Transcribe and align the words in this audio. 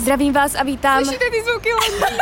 Zdravím 0.00 0.32
vás 0.32 0.54
a 0.54 0.62
vítám. 0.62 1.04
Slyšíte 1.04 1.24
ty 1.30 1.42
zvuky 1.44 1.68
Londýna? 1.72 2.16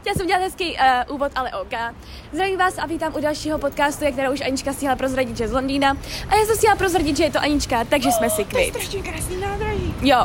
Chtěla 0.00 0.14
jsem 0.16 0.26
dělat 0.26 0.42
hezký 0.42 0.76
uh, 1.08 1.14
úvod, 1.14 1.32
ale 1.34 1.50
OK. 1.52 1.94
Zdravím 2.32 2.58
vás 2.58 2.78
a 2.78 2.86
vítám 2.86 3.14
u 3.16 3.20
dalšího 3.20 3.58
podcastu, 3.58 4.04
jak 4.04 4.12
která 4.12 4.30
už 4.30 4.40
Anička 4.40 4.72
stihla 4.72 4.96
prozradit, 4.96 5.36
že 5.36 5.48
z 5.48 5.52
Londýna. 5.52 5.96
A 6.28 6.34
já 6.36 6.44
jsem 6.44 6.56
stihla 6.56 6.76
prozradit, 6.76 7.16
že 7.16 7.24
je 7.24 7.30
to 7.30 7.38
Anička, 7.40 7.84
takže 7.84 8.12
jsme 8.12 8.30
si 8.30 8.44
To 8.44 8.58
je 8.58 8.64
kvit. 8.70 8.82
strašně 8.82 9.02
krásný 9.12 9.36
nádraží. 9.40 9.94
Jo, 10.02 10.24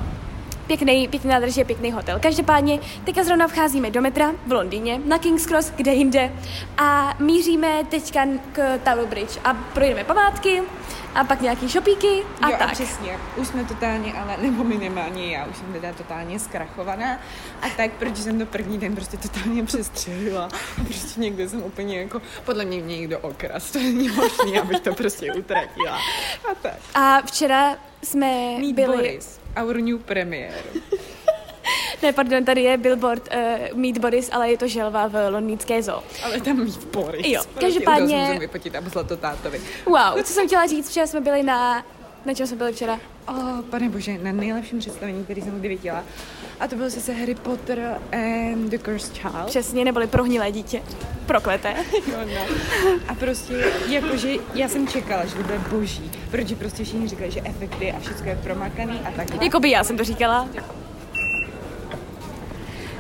pěkný, 0.68 1.07
pěkný 1.07 1.29
nádrž 1.29 1.57
je 1.57 1.66
pěkný 1.66 1.91
hotel. 1.91 2.20
Každopádně, 2.20 2.79
teďka 3.03 3.23
zrovna 3.23 3.48
vcházíme 3.48 3.91
do 3.91 4.02
metra 4.02 4.31
v 4.48 4.52
Londýně, 4.52 5.02
na 5.05 5.17
King's 5.17 5.45
Cross, 5.45 5.71
kde 5.76 5.94
jinde. 5.94 6.31
A 6.77 7.16
míříme 7.20 7.84
teďka 7.90 8.26
k 8.52 8.77
Tower 8.77 9.05
Bridge 9.05 9.40
a 9.43 9.54
projdeme 9.54 10.04
památky 10.04 10.62
a 11.16 11.23
pak 11.23 11.41
nějaký 11.41 11.70
šopíky 11.70 12.23
a 12.41 12.49
jo, 12.49 12.55
tak. 12.59 12.70
A 12.70 12.71
přesně, 12.71 13.17
už 13.38 13.48
jsme 13.48 13.63
totálně, 13.63 14.13
ale 14.13 14.38
nebo 14.38 14.63
minimálně 14.63 15.35
já, 15.35 15.45
už 15.45 15.57
jsem 15.57 15.73
teda 15.73 15.93
totálně 15.93 16.40
zkrachovaná. 16.40 17.20
A 17.62 17.70
tak, 17.77 17.91
protože 17.91 18.23
jsem 18.23 18.40
to 18.40 18.45
první 18.45 18.77
den 18.77 18.95
prostě 18.95 19.18
totálně 19.18 19.63
přestřelila. 19.63 20.45
A 20.82 20.84
prostě 20.84 21.20
někde 21.20 21.49
jsem 21.49 21.63
úplně 21.63 21.99
jako, 21.99 22.21
podle 22.45 22.66
mě 22.66 22.82
mě 22.82 22.98
někdo 22.98 23.20
okras, 23.20 23.71
to 23.71 23.79
není 23.79 24.09
možné, 24.09 24.62
abych 24.62 24.79
to 24.79 24.93
prostě 24.93 25.34
utratila. 25.34 25.98
A 26.52 26.55
tak. 26.62 26.76
A 26.95 27.21
včera 27.21 27.76
jsme 28.04 28.57
Meet 28.59 28.76
byli... 28.76 28.95
Boris, 28.98 29.40
our 29.62 29.76
new 29.77 29.98
premiere. 30.00 30.55
Ne, 32.04 32.13
pardon, 32.13 32.46
tady 32.46 32.62
je 32.62 32.77
billboard 32.77 33.30
uh, 33.72 33.77
Meet 33.77 33.98
Boris, 33.98 34.30
ale 34.32 34.52
je 34.52 34.58
to 34.58 34.68
želva 34.68 35.07
v 35.07 35.29
londýnské 35.29 35.84
zoo. 35.84 36.04
Ale 36.24 36.41
tam 36.41 36.57
Meet 36.57 36.84
Boris. 36.85 37.26
Jo, 37.27 37.41
každopádně- 37.60 38.18
musím 38.18 38.40
vypotit 38.40 38.76
a 38.76 38.82
poslat 38.82 39.07
to 39.07 39.18
tátovi. 39.18 39.62
Wow, 39.85 40.24
co 40.24 40.34
jsem 40.34 40.48
chtěla 40.48 40.66
říct, 40.68 40.90
včera 40.90 41.07
jsme 41.07 41.21
byli 41.21 41.44
na... 41.44 41.85
Na 42.26 42.34
čem 42.34 42.48
jsme 42.48 42.57
byli 42.57 42.74
včera? 42.74 42.99
Oh, 43.27 43.62
pane 43.62 43.90
bože, 43.90 44.18
na 44.18 44.32
nejlepším 44.32 44.79
představení, 44.79 45.24
který 45.24 45.41
jsem 45.41 45.60
kdy 45.60 45.70
viděla. 45.70 46.04
A 46.59 46.67
to 46.67 46.75
byl 46.75 46.89
sice 46.89 47.13
Harry 47.13 47.35
Potter 47.35 47.79
and 48.11 48.70
the 48.70 48.77
Cursed 48.77 49.13
Child. 49.17 49.45
Přesně, 49.45 49.85
neboli 49.85 50.07
prohnilé 50.07 50.51
dítě. 50.51 50.81
Prokleté. 51.25 51.73
Jo, 52.11 52.17
no. 52.25 52.55
A 53.07 53.15
prostě, 53.15 53.65
jakože 53.87 54.34
já 54.53 54.67
jsem 54.67 54.87
čekala, 54.87 55.26
že 55.26 55.35
to 55.35 55.41
bude 55.43 55.59
boží, 55.70 56.11
protože 56.31 56.55
prostě 56.55 56.83
všichni 56.83 57.07
říkali, 57.07 57.31
že 57.31 57.41
efekty 57.43 57.91
a 57.91 57.99
všechno 57.99 58.26
je 58.29 58.39
promakaný 58.43 58.99
a 59.05 59.11
takhle. 59.11 59.45
Jakoby 59.45 59.70
já 59.71 59.83
jsem 59.83 59.98
to 59.98 60.03
říkala. 60.03 60.49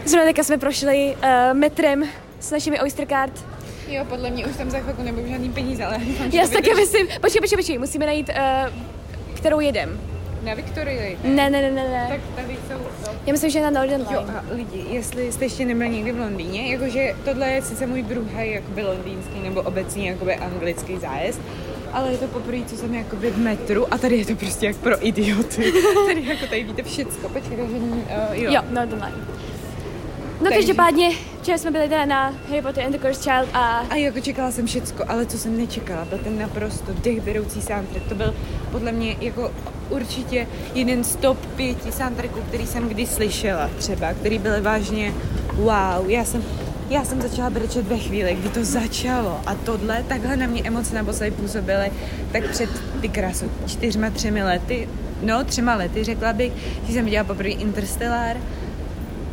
Zrovna 0.05 0.25
teďka 0.29 0.43
jsme 0.43 0.57
prošli 0.57 1.15
uh, 1.15 1.57
metrem 1.57 2.03
s 2.39 2.51
našimi 2.51 2.81
Oyster 2.81 3.07
Card. 3.07 3.45
Jo, 3.87 4.05
podle 4.09 4.29
mě 4.29 4.45
už 4.45 4.55
tam 4.55 4.69
za 4.71 4.79
chvilku 4.79 5.03
nebudou 5.03 5.27
žádný 5.27 5.49
peníze, 5.51 5.85
ale 5.85 5.97
Já 6.31 6.47
si 6.47 6.53
taky 6.53 6.75
myslím, 6.75 7.07
počkej, 7.21 7.41
počkej, 7.41 7.57
počkej, 7.57 7.77
musíme 7.77 8.05
najít, 8.05 8.29
uh, 8.29 8.73
kterou 9.35 9.59
jedem. 9.59 10.14
Na 10.45 10.53
Viktorii. 10.53 11.17
Ne, 11.23 11.49
ne, 11.49 11.61
ne, 11.61 11.71
ne, 11.71 11.83
ne. 11.89 12.05
Tak 12.09 12.19
tady 12.35 12.57
jsou... 12.67 12.85
Já 13.25 13.31
myslím, 13.31 13.49
že 13.49 13.61
na 13.61 13.69
Northern 13.69 14.05
Jo, 14.11 14.19
Line. 14.19 14.33
a 14.39 14.43
lidi, 14.53 14.85
jestli 14.89 15.31
jste 15.31 15.45
ještě 15.45 15.65
nebyli 15.65 15.89
někdy 15.89 16.11
v 16.11 16.19
Londýně, 16.19 16.71
jakože 16.73 17.15
tohle 17.25 17.51
je 17.51 17.61
sice 17.61 17.87
můj 17.87 18.03
druhý 18.03 18.51
jakoby 18.51 18.83
londýnský 18.83 19.39
nebo 19.43 19.61
obecně 19.61 20.09
jakoby 20.09 20.35
anglický 20.35 20.97
zájezd, 20.97 21.41
ale 21.93 22.11
je 22.11 22.17
to 22.17 22.27
poprvé, 22.27 22.57
co 22.65 22.77
jsem 22.77 22.93
jakoby 22.95 23.31
v 23.31 23.37
metru 23.37 23.93
a 23.93 23.97
tady 23.97 24.15
je 24.17 24.25
to 24.25 24.35
prostě 24.35 24.65
jak 24.65 24.75
pro 24.75 25.07
idioty. 25.07 25.73
tady 26.07 26.25
jako 26.27 26.47
tady 26.47 26.63
víte 26.63 26.83
všecko. 26.83 27.29
Počkej, 27.29 27.57
takže 27.57 27.75
uh, 27.75 27.99
jo. 28.31 28.51
Jo, 28.53 28.61
Northern 28.69 29.03
Line. 29.03 29.17
No 30.41 30.43
Takže- 30.43 30.55
každopádně, 30.57 31.09
včera 31.41 31.57
jsme 31.57 31.71
byli 31.71 31.89
teda 31.89 32.05
na 32.05 32.33
Harry 32.49 32.61
Potter 32.61 32.83
and 32.85 32.91
the 32.91 32.97
Cursed 32.97 33.23
Child 33.23 33.49
a 33.53 33.77
A 33.89 33.95
jako 33.95 34.19
čekala 34.19 34.51
jsem 34.51 34.65
všecko, 34.67 35.03
ale 35.07 35.25
co 35.25 35.37
jsem 35.37 35.57
nečekala, 35.57 36.05
byl 36.05 36.17
ten 36.17 36.39
naprosto 36.39 36.93
dechberoucí 36.93 37.61
soundtrack. 37.61 38.07
To 38.09 38.15
byl 38.15 38.35
podle 38.71 38.91
mě 38.91 39.15
jako 39.21 39.51
určitě 39.89 40.47
jeden 40.73 41.03
z 41.03 41.15
top 41.15 41.37
pěti 41.55 41.91
soundtracků, 41.91 42.39
který 42.47 42.67
jsem 42.67 42.89
kdy 42.89 43.07
slyšela 43.07 43.69
třeba, 43.77 44.13
který 44.13 44.39
byl 44.39 44.61
vážně 44.61 45.13
wow. 45.53 46.09
Já 46.09 46.25
jsem, 46.25 46.43
já 46.89 47.05
jsem 47.05 47.21
začala 47.21 47.49
brečet 47.49 47.87
ve 47.87 47.97
chvíli, 47.97 48.35
kdy 48.35 48.49
to 48.49 48.65
začalo 48.65 49.41
a 49.45 49.55
tohle, 49.55 50.03
takhle 50.07 50.37
na 50.37 50.47
mě 50.47 50.61
emoce 50.63 50.95
naposledy 50.95 51.31
působily, 51.31 51.91
tak 52.31 52.49
před 52.49 52.69
ty 53.01 53.09
krasu 53.09 53.51
čtyřma, 53.67 54.09
třemi 54.09 54.43
lety, 54.43 54.89
no 55.21 55.43
třema 55.43 55.75
lety 55.75 56.03
řekla 56.03 56.33
bych, 56.33 56.53
že 56.87 56.93
jsem 56.93 57.05
viděla 57.05 57.23
poprvé 57.23 57.49
Interstellar, 57.49 58.37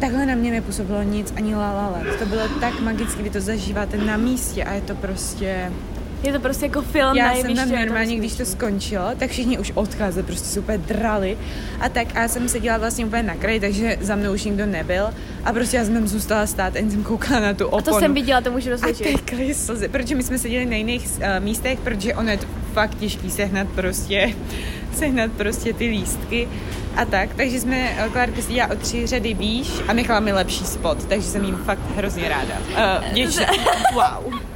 Takhle 0.03 0.27
na 0.27 0.35
mě 0.35 0.51
nepůsobilo 0.51 1.03
nic, 1.03 1.33
ani 1.37 1.55
La 1.55 1.73
La. 1.73 2.01
To 2.19 2.27
bylo 2.27 2.43
tak 2.61 2.81
magicky, 2.81 3.23
vy 3.23 3.31
to 3.31 3.41
zažíváte 3.41 3.97
na 3.97 4.17
místě 4.17 4.65
a 4.65 4.73
je 4.73 4.81
to 4.81 4.95
prostě... 4.95 5.73
je 6.23 6.33
to 6.33 6.41
prostě 6.41 6.67
jako 6.67 6.83
film 6.83 7.17
Já 7.17 7.29
na 7.29 7.35
jsem 7.35 7.57
tam 7.57 7.71
normálně, 7.71 8.17
když 8.17 8.35
to 8.35 8.45
skončilo, 8.45 9.05
tak 9.19 9.31
všichni 9.31 9.59
už 9.59 9.73
odcházeli, 9.75 10.27
prostě 10.27 10.49
se 10.49 10.61
úplně 10.61 10.79
drali. 10.79 11.39
A 11.81 11.89
tak 11.89 12.17
a 12.17 12.21
já 12.23 12.29
jsem 12.29 12.49
seděla 12.49 12.79
vlastně 12.79 13.07
úplně 13.07 13.23
na 13.23 13.35
kraji, 13.35 13.61
takže 13.61 13.97
za 14.01 14.17
mnou 14.17 14.33
už 14.33 14.45
nikdo 14.45 14.67
nebyl. 14.67 15.09
A 15.45 15.53
prostě 15.53 15.77
já 15.77 15.85
jsem 15.85 15.95
tam 15.95 16.09
zůstala 16.09 16.47
stát 16.47 16.75
a 16.75 16.79
jen 16.79 16.91
jsem 16.91 17.03
koukala 17.05 17.41
na 17.41 17.55
tu 17.55 17.65
A 17.65 17.69
oponu. 17.73 17.83
to 17.83 17.99
jsem 18.01 18.15
viděla, 18.15 18.41
to 18.41 18.51
můžu 18.53 18.69
A 18.69 18.73
dosvědčit. 18.73 19.05
tekly 19.21 19.55
slzy, 19.55 19.89
protože 19.89 20.15
my 20.15 20.23
jsme 20.23 20.39
seděli 20.39 20.67
na 20.67 20.77
jiných 20.77 21.09
uh, 21.17 21.45
místech, 21.45 21.79
protože 21.81 22.15
ono 22.15 22.31
je 22.31 22.37
to 22.37 22.47
fakt 22.73 22.95
těžký 22.95 23.31
sehnat 23.31 23.69
prostě, 23.69 24.35
sehnat 24.95 25.33
prostě 25.33 25.73
ty 25.73 25.89
lístky 25.89 26.49
a 26.97 27.05
tak. 27.05 27.35
Takže 27.37 27.61
jsme, 27.61 27.77
eh, 27.77 28.09
Klárka 28.13 28.43
seděla 28.43 28.69
o 28.71 28.77
tři 28.77 29.07
řady 29.07 29.35
výš 29.35 29.69
a 29.89 29.93
nechala 29.93 30.21
mi 30.21 30.33
lepší 30.33 30.65
spot, 30.65 31.05
takže 31.05 31.29
jsem 31.29 31.45
jim 31.45 31.57
fakt 31.57 31.81
hrozně 31.97 32.29
ráda. 32.29 32.55
Uh, 32.73 33.11
vděčná. 33.11 33.47
Wow. 33.95 34.52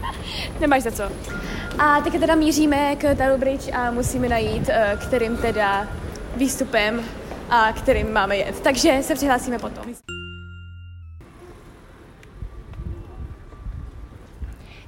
Nemáš 0.60 0.82
za 0.82 0.90
co. 0.90 1.02
A 1.78 2.00
teď 2.00 2.20
teda 2.20 2.34
míříme 2.34 2.96
k 2.96 3.14
Tower 3.14 3.38
Bridge 3.38 3.70
a 3.72 3.90
musíme 3.90 4.28
najít, 4.28 4.68
eh, 4.68 4.98
kterým 5.06 5.36
teda 5.36 5.88
výstupem 6.36 7.00
a 7.50 7.72
kterým 7.72 8.12
máme 8.12 8.36
jet. 8.36 8.60
Takže 8.60 8.98
se 9.02 9.14
přihlásíme 9.14 9.58
potom. 9.58 10.05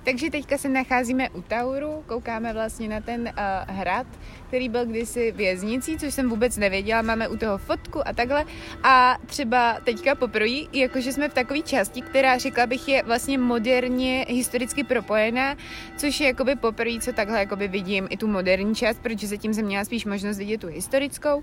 Takže 0.09 0.31
teďka 0.31 0.59
se 0.59 0.69
nacházíme 0.69 1.31
u 1.31 1.43
Tauru, 1.43 2.05
koukáme 2.07 2.53
vlastně 2.53 2.89
na 2.89 3.01
ten 3.01 3.21
uh, 3.21 3.75
hrad, 3.77 4.07
který 4.47 4.69
byl 4.69 4.87
kdysi 4.87 5.33
věznicí, 5.33 5.99
což 5.99 6.15
jsem 6.15 6.29
vůbec 6.29 6.57
nevěděla, 6.57 7.03
máme 7.03 7.29
u 7.29 7.37
toho 7.37 7.59
fotku 7.59 8.09
a 8.09 8.13
takhle. 8.13 8.45
A 8.83 9.19
třeba 9.27 9.79
teďka 9.85 10.15
poprvé, 10.15 10.49
jakože 10.73 11.13
jsme 11.13 11.29
v 11.29 11.35
takové 11.35 11.61
části, 11.61 12.03
která 12.03 12.39
řekla 12.39 12.67
bych 12.67 12.89
je 12.89 13.03
vlastně 13.03 13.39
moderně 13.39 14.27
historicky 14.29 14.85
propojená, 14.85 15.57
což 15.97 16.21
je 16.21 16.27
jakoby 16.27 16.57
poprvé, 16.57 17.01
co 17.01 17.13
takhle 17.13 17.39
jakoby 17.39 17.69
vidím 17.69 18.07
i 18.11 18.17
tu 18.17 18.27
moderní 18.27 18.75
část, 18.75 18.99
protože 18.99 19.27
zatím 19.27 19.55
jsem 19.55 19.65
měla 19.65 19.85
spíš 19.85 20.05
možnost 20.05 20.39
vidět 20.39 20.61
tu 20.61 20.67
historickou. 20.67 21.43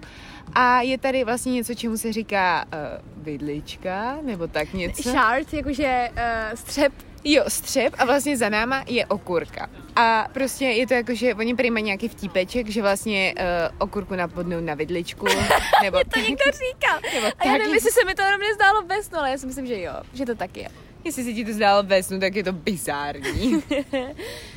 A 0.53 0.81
je 0.81 0.97
tady 0.97 1.23
vlastně 1.23 1.51
něco, 1.51 1.75
čemu 1.75 1.97
se 1.97 2.13
říká 2.13 2.65
uh, 2.65 3.23
vidlička, 3.23 4.17
nebo 4.21 4.47
tak 4.47 4.73
něco. 4.73 5.09
Shard, 5.09 5.53
jakože 5.53 6.09
uh, 6.11 6.55
střep. 6.55 6.93
Jo, 7.27 7.43
střep 7.47 7.93
a 7.97 8.05
vlastně 8.05 8.37
za 8.37 8.49
náma 8.49 8.83
je 8.87 9.05
okurka. 9.05 9.69
A 9.95 10.27
prostě 10.33 10.65
je 10.65 10.87
to 10.87 10.93
jako, 10.93 11.15
že 11.15 11.35
oni 11.35 11.55
prý 11.55 11.71
mají 11.71 11.85
nějaký 11.85 12.07
vtípeček, 12.07 12.69
že 12.69 12.81
vlastně 12.81 13.33
uh, 13.37 13.43
okurku 13.77 14.15
napodnou 14.15 14.59
na 14.59 14.73
vidličku. 14.73 15.25
Nebo 15.83 15.97
To 16.13 16.19
někdo 16.19 16.43
říkal. 16.45 16.99
Nebo 17.13 17.27
A 17.39 17.45
já 17.47 17.51
nevím, 17.51 17.73
jestli 17.73 17.91
se 17.91 18.05
mi 18.05 18.15
to 18.15 18.21
jenom 18.21 18.41
nezdálo 18.41 18.81
ve 18.81 19.03
snu, 19.03 19.19
ale 19.19 19.31
já 19.31 19.37
si 19.37 19.45
myslím, 19.45 19.67
že 19.67 19.81
jo, 19.81 19.93
že 20.13 20.25
to 20.25 20.35
tak 20.35 20.57
je. 20.57 20.69
Jestli 21.03 21.23
se 21.23 21.33
ti 21.33 21.45
to 21.45 21.53
zdálo 21.53 21.83
ve 21.83 22.03
snu, 22.03 22.19
tak 22.19 22.35
je 22.35 22.43
to 22.43 22.53
bizární. 22.53 23.63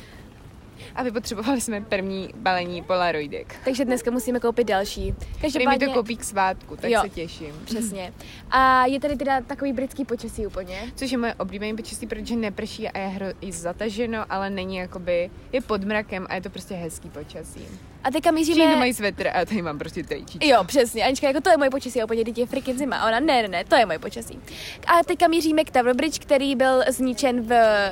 A 0.95 1.03
vypotřebovali 1.03 1.61
jsme 1.61 1.81
první 1.81 2.29
balení 2.37 2.83
polaroidek. 2.83 3.55
Takže 3.65 3.85
dneska 3.85 4.11
musíme 4.11 4.39
koupit 4.39 4.63
další. 4.67 5.11
Který 5.11 5.29
mi 5.33 5.41
Každopádně, 5.41 5.87
to 5.87 5.93
koupí 5.93 6.17
k 6.17 6.23
svátku, 6.23 6.75
tak 6.75 6.91
Jo. 6.91 7.01
se 7.01 7.09
těším. 7.09 7.55
Přesně. 7.65 8.13
A 8.51 8.85
je 8.85 8.99
tady 8.99 9.15
teda 9.15 9.41
takový 9.41 9.73
britský 9.73 10.05
počasí 10.05 10.47
úplně. 10.47 10.91
Což 10.95 11.11
je 11.11 11.17
moje 11.17 11.33
oblíbené 11.33 11.77
počasí, 11.77 12.07
protože 12.07 12.35
neprší 12.35 12.89
a 12.89 12.99
je 12.99 13.07
hro, 13.07 13.25
i 13.41 13.51
zataženo, 13.51 14.25
ale 14.29 14.49
není 14.49 14.75
jakoby, 14.75 15.29
je 15.51 15.61
pod 15.61 15.83
mrakem 15.83 16.27
a 16.29 16.35
je 16.35 16.41
to 16.41 16.49
prostě 16.49 16.75
hezký 16.75 17.09
počasí. 17.09 17.61
A 18.03 18.11
teďka 18.11 18.31
Všichni 18.31 18.53
míříme... 18.55 18.75
mají 18.75 18.93
svetr 18.93 19.27
a 19.27 19.45
tady 19.45 19.61
mám 19.61 19.79
prostě 19.79 20.03
tričíčko. 20.03 20.47
Jo, 20.47 20.63
přesně. 20.63 21.03
Anička, 21.03 21.27
jako 21.27 21.41
to 21.41 21.49
je 21.49 21.57
moje 21.57 21.69
počasí, 21.69 22.01
a 22.01 22.05
úplně 22.05 22.25
teď 22.25 22.37
je 22.37 22.45
freaking 22.45 22.77
zima. 22.77 22.97
A 22.97 23.07
ona, 23.07 23.19
ne, 23.19 23.41
ne, 23.41 23.47
ne, 23.47 23.63
to 23.63 23.75
je 23.75 23.85
moje 23.85 23.99
počasí. 23.99 24.39
A 24.87 25.03
teďka 25.03 25.27
míříme 25.27 25.63
k 25.63 25.71
Tower 25.71 25.95
Bridge, 25.95 26.19
který 26.19 26.55
byl 26.55 26.83
zničen 26.87 27.41
v, 27.41 27.49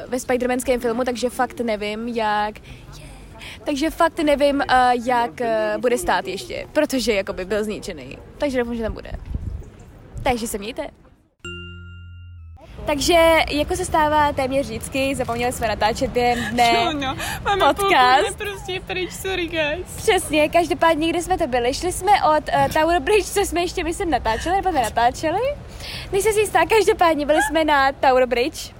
ve 0.08 0.20
Spidermanském 0.20 0.80
filmu, 0.80 1.04
takže 1.04 1.30
fakt 1.30 1.60
nevím, 1.60 2.08
jak... 2.08 2.56
Takže 3.64 3.90
fakt 3.90 4.20
nevím, 4.20 4.56
uh, 4.56 5.08
jak 5.08 5.32
uh, 5.42 5.82
bude 5.82 5.98
stát 5.98 6.28
ještě, 6.28 6.68
protože 6.74 7.14
jakoby 7.14 7.46
byl 7.46 7.64
zničený. 7.64 8.18
Takže 8.38 8.60
doufám, 8.60 8.76
že 8.76 8.84
tam 8.84 8.94
bude. 8.94 9.12
Takže 10.24 10.48
se 10.48 10.58
mějte. 10.58 10.88
Takže, 12.88 13.36
jako 13.52 13.76
se 13.76 13.86
stává 13.86 14.34
téměř 14.34 14.66
vždycky, 14.66 15.16
zapomněli 15.16 15.52
jsme 15.52 15.68
natáčet 15.68 16.12
během 16.12 16.52
dne. 16.52 16.72
Jo, 16.76 16.94
no, 16.94 17.18
máme 17.44 17.74
podcast. 17.74 18.38
prostě 18.38 18.80
pryč, 18.88 19.12
sorry 19.12 19.48
guys. 19.48 19.96
Přesně, 19.96 20.50
každopádně, 20.50 21.10
kde 21.10 21.22
jsme 21.22 21.38
to 21.38 21.48
byli? 21.48 21.74
Šli 21.74 21.92
jsme 21.92 22.12
od 22.12 22.44
uh, 22.56 22.68
Tower 22.74 23.02
Bridge, 23.02 23.26
co 23.26 23.40
jsme 23.40 23.62
ještě, 23.62 23.84
myslím, 23.84 24.10
natáčeli, 24.10 24.56
nebo 24.56 24.72
nenatáčeli? 24.72 25.40
Nejsem 26.12 26.34
si 26.34 26.40
jistá, 26.40 26.60
každopádně 26.66 27.26
byli 27.26 27.40
jsme 27.50 27.66
na 27.66 27.92
Tower 27.92 28.26
Bridge. 28.26 28.72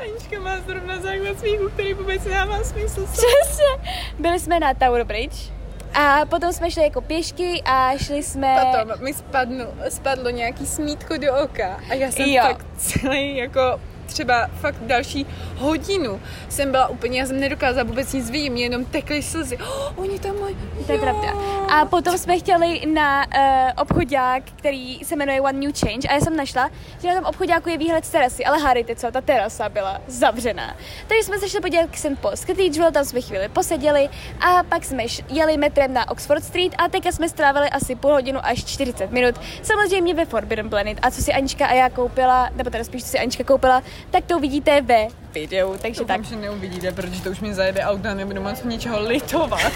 Anička 0.00 0.40
má 0.40 0.60
zrovna 0.66 1.00
základ 1.00 1.38
smíchu, 1.38 1.68
který 1.68 1.94
vůbec 1.94 2.24
nemá 2.24 2.64
smysl. 2.64 3.06
Přesně. 3.06 3.92
Byli 4.18 4.40
jsme 4.40 4.60
na 4.60 4.74
Tower 4.74 5.04
Bridge 5.04 5.55
A 5.94 6.26
potom 6.26 6.52
jsme 6.52 6.70
šli 6.70 6.82
jako 6.82 7.00
pěšky 7.00 7.62
a 7.64 7.92
šli 7.98 8.22
jsme... 8.22 8.56
Potom 8.60 9.04
mi 9.04 9.14
spadlo, 9.14 9.66
spadlo 9.88 10.30
nějaký 10.30 10.66
smítko 10.66 11.16
do 11.16 11.34
oka 11.44 11.80
a 11.90 11.94
já 11.94 12.10
jsem 12.10 12.26
Jo. 12.28 12.42
fakt 12.42 12.66
celý 12.76 13.36
jako 13.36 13.60
třeba 14.06 14.48
fakt 14.60 14.76
další 14.80 15.26
hodinu 15.56 16.20
jsem 16.48 16.70
byla 16.70 16.88
úplně, 16.88 17.20
já 17.20 17.26
jsem 17.26 17.40
nedokázala 17.40 17.84
vůbec 17.84 18.12
nic 18.12 18.30
vidět, 18.30 18.50
mě 18.50 18.62
jenom 18.62 18.84
tekly 18.84 19.22
slzy. 19.22 19.58
Oh, 19.76 19.92
oni 19.96 20.18
tam 20.18 20.40
mají, 20.40 20.56
To 20.86 20.92
je 20.92 20.98
pravda. 20.98 21.28
A 21.68 21.84
potom 21.84 22.18
jsme 22.18 22.38
chtěli 22.38 22.86
na 22.86 23.26
uh, 23.26 23.70
obchodák, 23.76 24.42
který 24.56 25.04
se 25.04 25.16
jmenuje 25.16 25.40
One 25.40 25.52
New 25.52 25.72
Change 25.80 26.08
a 26.08 26.14
já 26.14 26.20
jsem 26.20 26.36
našla, 26.36 26.70
že 27.02 27.08
na 27.08 27.14
tom 27.14 27.24
obchodáku 27.24 27.68
je 27.68 27.78
výhled 27.78 28.04
z 28.04 28.10
terasy, 28.10 28.44
ale 28.44 28.58
hádejte 28.58 28.96
co, 28.96 29.10
ta 29.10 29.20
terasa 29.20 29.68
byla 29.68 30.00
zavřená. 30.06 30.76
Takže 31.06 31.22
jsme 31.22 31.38
se 31.38 31.48
šli 31.48 31.60
podívat 31.60 31.90
k 31.90 31.96
St. 31.96 32.18
Paul's 32.20 32.40
Cathedral, 32.40 32.92
tam 32.92 33.04
jsme 33.04 33.20
chvíli 33.20 33.48
poseděli 33.48 34.08
a 34.40 34.62
pak 34.62 34.84
jsme 34.84 35.04
jeli 35.28 35.56
metrem 35.56 35.92
na 35.94 36.10
Oxford 36.10 36.44
Street 36.44 36.74
a 36.78 36.88
teďka 36.88 37.12
jsme 37.12 37.28
strávili 37.28 37.70
asi 37.70 37.94
půl 37.94 38.12
hodinu 38.12 38.40
až 38.42 38.64
40 38.64 39.10
minut, 39.10 39.34
samozřejmě 39.62 40.14
ve 40.14 40.24
Forbidden 40.24 40.70
Planet 40.70 40.98
a 41.02 41.10
co 41.10 41.22
si 41.22 41.32
Anička 41.32 41.66
a 41.66 41.72
já 41.72 41.90
koupila, 41.90 42.50
nebo 42.56 42.70
teda 42.70 42.84
spíš 42.84 43.04
co 43.04 43.08
si 43.08 43.18
Anička 43.18 43.44
koupila, 43.44 43.82
tak 44.10 44.24
to 44.24 44.36
uvidíte 44.36 44.80
ve 44.80 45.06
videu, 45.32 45.76
takže 45.82 46.04
tak. 46.04 46.20
Doufám, 46.20 46.24
že 46.24 46.36
neuvidíte, 46.36 46.92
protože 46.92 47.22
to 47.22 47.30
už 47.30 47.40
mi 47.40 47.54
zajede 47.54 47.84
auto 47.84 48.08
a 48.08 48.14
nebudu 48.14 48.42
moc 48.42 48.62
ničeho 48.62 49.00
litovat. 49.00 49.72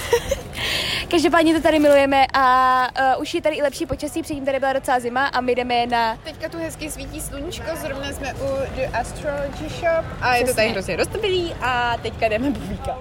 Každopádně 1.10 1.54
to 1.54 1.60
tady 1.60 1.78
milujeme 1.78 2.26
a 2.34 2.86
uh, 3.16 3.22
už 3.22 3.34
je 3.34 3.42
tady 3.42 3.56
i 3.56 3.62
lepší 3.62 3.86
počasí, 3.86 4.22
předtím 4.22 4.44
tady 4.44 4.60
byla 4.60 4.72
docela 4.72 5.00
zima 5.00 5.26
a 5.26 5.40
my 5.40 5.54
jdeme 5.54 5.86
na... 5.86 6.16
Teďka 6.16 6.48
tu 6.48 6.58
hezky 6.58 6.90
svítí 6.90 7.20
sluníčko, 7.20 7.66
zrovna 7.76 8.12
jsme 8.12 8.34
u 8.34 8.46
The 8.76 8.86
Astrology 8.98 9.68
Shop 9.68 10.04
a 10.20 10.34
je 10.34 10.40
to 10.40 10.44
Přesně. 10.44 10.62
tady 10.62 10.68
hrozně 10.68 10.96
roztobilý 10.96 11.54
a 11.60 11.96
teďka 12.02 12.28
jdeme 12.28 12.50
bubíka. 12.50 12.98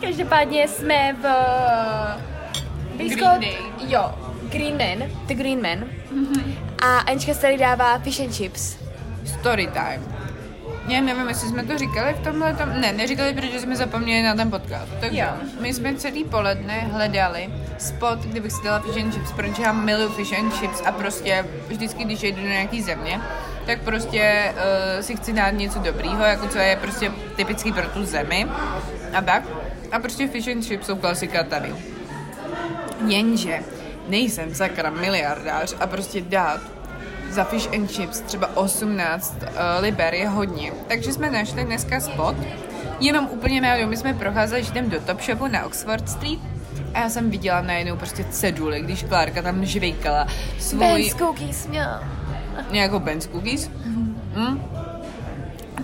Každopádně 0.00 0.68
jsme 0.68 1.12
v... 1.12 1.26
Blízko... 2.96 3.24
Green 3.24 3.40
Day. 3.40 3.56
Jo, 3.88 4.14
Green 4.50 4.76
Man, 4.78 5.10
The 5.26 5.34
Green 5.34 5.62
Man. 5.62 5.84
A 6.82 6.98
Anička 6.98 7.34
se 7.34 7.40
tady 7.40 7.58
dává 7.58 7.98
fish 7.98 8.20
and 8.20 8.34
chips. 8.34 8.79
Story 9.38 9.66
time. 9.66 10.20
Já 10.88 11.00
nevím, 11.00 11.28
jestli 11.28 11.48
jsme 11.48 11.62
to 11.64 11.78
říkali 11.78 12.14
v 12.14 12.24
tomhle 12.24 12.54
tom... 12.54 12.80
Ne, 12.80 12.92
neříkali, 12.92 13.32
protože 13.34 13.60
jsme 13.60 13.76
zapomněli 13.76 14.22
na 14.22 14.34
ten 14.34 14.50
podcast. 14.50 14.92
Takže 15.00 15.20
Jo. 15.20 15.26
my 15.60 15.74
jsme 15.74 15.94
celý 15.94 16.24
poledne 16.24 16.80
hledali 16.80 17.50
spot, 17.78 18.18
kde 18.18 18.40
bych 18.40 18.52
si 18.52 18.64
dala 18.64 18.80
fish 18.80 18.96
and 18.96 19.14
chips, 19.14 19.32
protože 19.32 19.62
já 19.62 19.72
miluji 19.72 20.08
fish 20.08 20.32
and 20.38 20.54
chips 20.54 20.82
a 20.86 20.92
prostě 20.92 21.46
vždycky, 21.68 22.04
když 22.04 22.22
jdu 22.22 22.42
do 22.42 22.48
nějaký 22.48 22.82
země, 22.82 23.20
tak 23.66 23.80
prostě 23.80 24.52
uh, 24.54 25.02
si 25.02 25.16
chci 25.16 25.32
dát 25.32 25.50
něco 25.50 25.78
dobrýho, 25.78 26.22
jako 26.22 26.48
co 26.48 26.58
je 26.58 26.76
prostě 26.76 27.12
typický 27.36 27.72
pro 27.72 27.88
tu 27.88 28.04
zemi 28.04 28.46
a 29.14 29.20
tak. 29.20 29.42
A 29.92 29.98
prostě 29.98 30.28
fish 30.28 30.48
and 30.48 30.64
chips 30.64 30.86
jsou 30.86 30.96
klasika 30.96 31.42
tady. 31.44 31.74
Jenže 33.06 33.58
nejsem 34.08 34.54
sakra 34.54 34.90
miliardář 34.90 35.74
a 35.80 35.86
prostě 35.86 36.20
dát 36.20 36.60
za 37.30 37.44
fish 37.44 37.68
and 37.74 37.90
chips 37.90 38.20
třeba 38.20 38.56
18 38.56 39.36
uh, 39.42 39.48
liber 39.80 40.14
je 40.14 40.28
hodně. 40.28 40.72
Takže 40.88 41.12
jsme 41.12 41.30
našli 41.30 41.64
dneska 41.64 42.00
spot, 42.00 42.36
jenom 43.00 43.28
úplně 43.30 43.60
náhodou. 43.60 43.86
My 43.86 43.96
jsme 43.96 44.14
procházeli, 44.14 44.64
že 44.64 44.70
jdem 44.70 44.90
do 44.90 45.00
Top 45.00 45.20
Shopu 45.20 45.46
na 45.46 45.64
Oxford 45.64 46.08
Street 46.08 46.40
a 46.94 47.00
já 47.00 47.08
jsem 47.08 47.30
viděla 47.30 47.60
najednou 47.60 47.96
prostě 47.96 48.24
ceduly, 48.24 48.80
když 48.80 49.02
Klárka 49.02 49.42
tam 49.42 49.64
žvejkala 49.64 50.26
svůj 50.58 50.80
Ben's 50.80 51.14
cookies, 51.14 51.66
měl. 51.66 52.00
nějakou 52.70 52.98
Ben's 52.98 53.26
Cookies. 53.26 53.70
Mm. 54.34 54.62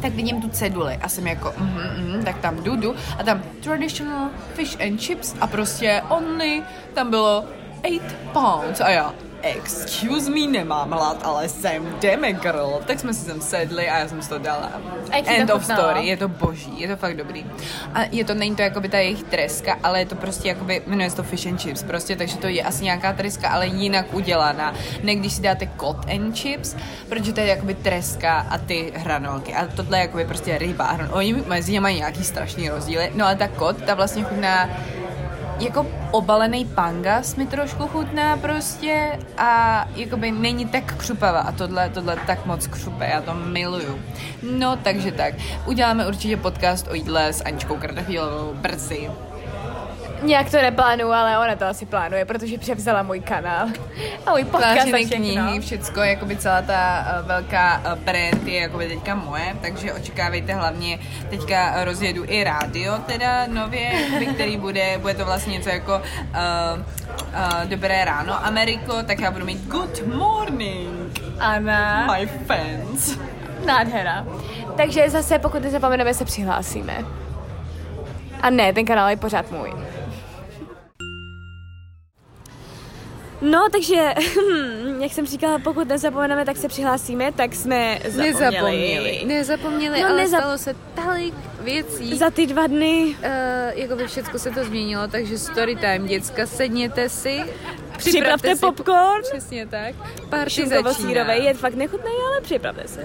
Tak 0.02 0.12
vidím 0.12 0.42
tu 0.42 0.48
ceduli 0.48 0.98
a 1.02 1.08
jsem 1.08 1.26
jako, 1.26 1.54
mm, 1.58 1.80
mm, 1.98 2.24
tak 2.24 2.38
tam 2.38 2.56
jdu, 2.56 2.76
jdu 2.76 2.94
a 3.18 3.22
tam 3.22 3.42
traditional 3.62 4.28
fish 4.54 4.80
and 4.80 5.00
chips 5.00 5.34
a 5.40 5.46
prostě 5.46 6.02
only, 6.08 6.62
tam 6.94 7.10
bylo 7.10 7.44
8 7.84 8.00
pounds 8.32 8.80
a 8.80 8.90
já, 8.90 9.14
excuse 9.54 10.30
me, 10.30 10.46
nemám 10.46 10.90
hlad, 10.90 11.20
ale 11.24 11.48
jsem 11.48 11.96
jdeme 12.00 12.32
girl. 12.32 12.80
Tak 12.86 13.00
jsme 13.00 13.14
si 13.14 13.26
tam 13.26 13.40
sedli 13.40 13.88
a 13.88 13.98
já 13.98 14.08
jsem 14.08 14.22
si 14.22 14.28
to 14.28 14.38
dala. 14.38 14.70
A 15.12 15.22
to 15.22 15.30
End 15.30 15.50
of 15.50 15.60
chutnalo? 15.60 15.82
story, 15.82 16.06
je 16.06 16.16
to 16.16 16.28
boží, 16.28 16.80
je 16.80 16.88
to 16.88 16.96
fakt 16.96 17.16
dobrý. 17.16 17.46
A 17.94 18.00
je 18.10 18.24
to, 18.24 18.34
není 18.34 18.56
to 18.56 18.62
jakoby 18.62 18.88
ta 18.88 18.98
jejich 18.98 19.22
treska, 19.22 19.78
ale 19.82 19.98
je 19.98 20.06
to 20.06 20.14
prostě 20.16 20.48
jakoby, 20.48 20.82
jmenuje 20.86 21.10
se 21.10 21.16
to 21.16 21.22
fish 21.22 21.46
and 21.46 21.60
chips 21.60 21.82
prostě, 21.82 22.16
takže 22.16 22.36
to 22.36 22.46
je 22.46 22.62
asi 22.62 22.84
nějaká 22.84 23.12
treska, 23.12 23.48
ale 23.48 23.66
jinak 23.66 24.14
udělaná. 24.14 24.74
Ne 25.02 25.14
když 25.14 25.32
si 25.32 25.42
dáte 25.42 25.68
cod 25.80 25.96
and 26.14 26.36
chips, 26.38 26.76
protože 27.08 27.32
to 27.32 27.40
je 27.40 27.46
jakoby 27.46 27.74
treska 27.74 28.46
a 28.50 28.58
ty 28.58 28.92
hranolky. 28.96 29.54
A 29.54 29.66
tohle 29.66 29.98
je 29.98 30.02
jakoby 30.02 30.24
prostě 30.24 30.58
ryba. 30.58 30.84
a 30.84 31.12
Oni 31.12 31.32
mezi 31.46 31.72
nimi 31.72 31.82
mají 31.82 31.96
nějaký 31.96 32.24
strašný 32.24 32.68
rozdíly, 32.68 33.12
no 33.14 33.24
ale 33.26 33.36
ta 33.36 33.48
kod, 33.48 33.82
ta 33.82 33.94
vlastně 33.94 34.22
chutná 34.22 34.68
jako 35.60 35.86
obalený 36.10 36.64
pangas 36.64 37.36
mi 37.36 37.46
trošku 37.46 37.86
chutná 37.86 38.36
prostě 38.36 39.18
a 39.38 39.84
jakoby 39.96 40.32
není 40.32 40.66
tak 40.66 40.94
křupavá 40.96 41.40
a 41.40 41.52
tohle, 41.52 41.88
tohle 41.88 42.16
tak 42.26 42.46
moc 42.46 42.66
křupe, 42.66 43.06
já 43.06 43.20
to 43.20 43.34
miluju. 43.34 43.98
No 44.42 44.76
takže 44.76 45.12
tak, 45.12 45.34
uděláme 45.66 46.06
určitě 46.06 46.36
podcast 46.36 46.88
o 46.88 46.94
jídle 46.94 47.32
s 47.32 47.44
Aničkou 47.44 47.76
Kratochvílovou 47.76 48.54
brzy. 48.54 49.10
Nějak 50.22 50.50
to 50.50 50.56
neplánuju, 50.56 51.12
ale 51.12 51.38
ona 51.38 51.56
to 51.56 51.64
asi 51.66 51.86
plánuje, 51.86 52.24
protože 52.24 52.58
převzala 52.58 53.02
můj 53.02 53.20
kanál. 53.20 53.68
A 54.26 54.30
můj 54.30 54.44
podcast 54.44 54.66
a 54.66 54.74
Klářiny 54.74 55.04
všechno. 55.06 55.16
knihy, 55.16 55.60
všecko, 55.60 56.00
jakoby 56.00 56.36
celá 56.36 56.62
ta 56.62 57.06
uh, 57.20 57.26
velká 57.28 57.78
uh, 57.78 57.98
brand 57.98 58.46
je 58.46 58.60
jakoby 58.60 58.88
teďka 58.88 59.14
moje, 59.14 59.56
takže 59.62 59.92
očekávejte 59.92 60.54
hlavně 60.54 60.98
teďka 61.30 61.84
rozjedu 61.84 62.24
i 62.26 62.44
rádio 62.44 62.94
teda 63.06 63.46
nově, 63.46 63.92
jakoby, 64.02 64.26
který 64.26 64.56
bude, 64.56 64.98
bude 64.98 65.14
to 65.14 65.24
vlastně 65.24 65.52
něco 65.52 65.68
jako 65.68 65.92
uh, 65.94 66.80
uh, 66.80 67.64
Dobré 67.64 68.04
ráno 68.04 68.46
Ameriko, 68.46 69.02
tak 69.02 69.20
já 69.20 69.30
budu 69.30 69.44
mít 69.44 69.64
Good 69.64 70.06
morning 70.14 71.20
Ana. 71.38 72.06
my 72.16 72.26
fans. 72.26 73.18
Nádhera. 73.66 74.26
Takže 74.76 75.10
zase, 75.10 75.38
pokud 75.38 75.62
nezapomeneme, 75.62 76.14
se 76.14 76.24
přihlásíme. 76.24 77.04
A 78.42 78.50
ne, 78.50 78.72
ten 78.72 78.84
kanál 78.84 79.08
je 79.08 79.16
pořád 79.16 79.50
můj. 79.50 79.72
No, 83.40 83.68
takže, 83.72 83.94
jak 85.00 85.12
jsem 85.12 85.26
říkala, 85.26 85.58
pokud 85.58 85.88
nezapomeneme, 85.88 86.44
tak 86.44 86.56
se 86.56 86.68
přihlásíme, 86.68 87.32
tak 87.32 87.54
jsme 87.54 87.98
zapomněli. 88.08 88.32
Nezapomněli, 88.32 89.22
nezapomněli, 89.26 90.02
No, 90.02 90.08
ale 90.08 90.24
nezap- 90.24 90.38
stalo 90.38 90.58
se 90.58 90.74
tolik 91.04 91.34
věcí. 91.60 92.16
Za 92.18 92.30
ty 92.30 92.46
dva 92.46 92.66
dny 92.66 93.16
Uh, 93.18 93.22
jako 93.74 93.96
by 93.96 94.06
všechno 94.06 94.38
se 94.38 94.50
to 94.50 94.64
změnilo, 94.64 95.08
takže 95.08 95.38
story 95.38 95.76
time, 95.76 96.06
děcka, 96.06 96.46
sedněte 96.46 97.08
si, 97.08 97.44
připravte 97.96 98.54
si 98.56 98.60
popcorn. 98.60 99.22
Přesně 99.32 99.66
tak. 99.66 99.94
Party 100.30 100.66
začíná. 100.68 100.92
sírovej 100.94 101.44
je 101.44 101.54
fakt 101.54 101.74
nechutný, 101.74 102.10
ale 102.30 102.40
připravte 102.40 102.88
se. 102.88 103.04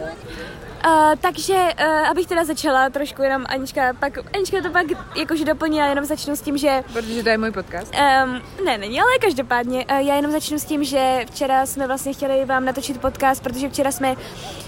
Uh, 0.85 1.15
takže, 1.21 1.53
uh, 1.53 2.09
abych 2.09 2.27
teda 2.27 2.45
začala 2.45 2.89
trošku 2.89 3.21
jenom 3.21 3.45
Anička, 3.50 3.93
pak, 4.00 4.17
Anička 4.33 4.61
to 4.61 4.69
pak 4.69 4.85
jakože 5.15 5.45
doplní, 5.45 5.81
a 5.81 5.85
jenom 5.85 6.05
začnu 6.05 6.35
s 6.35 6.41
tím, 6.41 6.57
že 6.57 6.83
Protože 6.93 7.23
to 7.23 7.29
je 7.29 7.38
můj 7.38 7.51
podcast. 7.51 7.93
Um, 8.23 8.41
ne, 8.65 8.77
není, 8.77 9.01
ale 9.01 9.09
každopádně. 9.21 9.85
Uh, 9.85 9.97
já 9.97 10.15
jenom 10.15 10.31
začnu 10.31 10.59
s 10.59 10.65
tím, 10.65 10.83
že 10.83 11.25
včera 11.31 11.65
jsme 11.65 11.88
vlastně 11.88 12.13
chtěli 12.13 12.45
vám 12.45 12.65
natočit 12.65 13.01
podcast, 13.01 13.43
protože 13.43 13.69
včera 13.69 13.91
jsme 13.91 14.15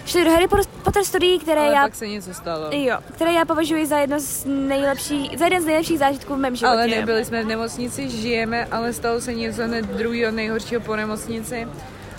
šli 0.05 0.24
do 0.24 0.32
Harry 0.32 0.48
Potter 0.84 1.03
studií, 1.03 1.39
které 1.39 1.62
Ale 1.62 1.74
já... 1.74 1.82
pak 1.82 1.96
se 1.96 2.08
něco 2.08 2.34
stalo. 2.34 2.70
Jo, 2.72 2.98
které 3.13 3.32
já 3.34 3.46
považuji 3.46 3.86
za 3.86 3.98
jedno 3.98 4.20
z 4.20 4.46
nejlepší, 4.46 5.32
za 5.38 5.46
jeden 5.46 5.62
z 5.62 5.65
nejlepších 5.65 6.00
zážitků 6.00 6.36
v 6.36 6.38
mém 6.38 6.55
životě. 6.55 6.74
Ale 6.74 6.88
nebyli 6.88 7.25
jsme 7.25 7.43
v 7.43 7.48
nemocnici, 7.48 8.10
žijeme, 8.10 8.65
ale 8.65 8.93
stalo 8.93 9.22
se 9.22 9.34
něco 9.34 9.63
hned 9.63 9.86
druhého 9.86 10.32
nejhoršího 10.32 10.82
po 10.82 10.96
nemocnici. 10.96 11.67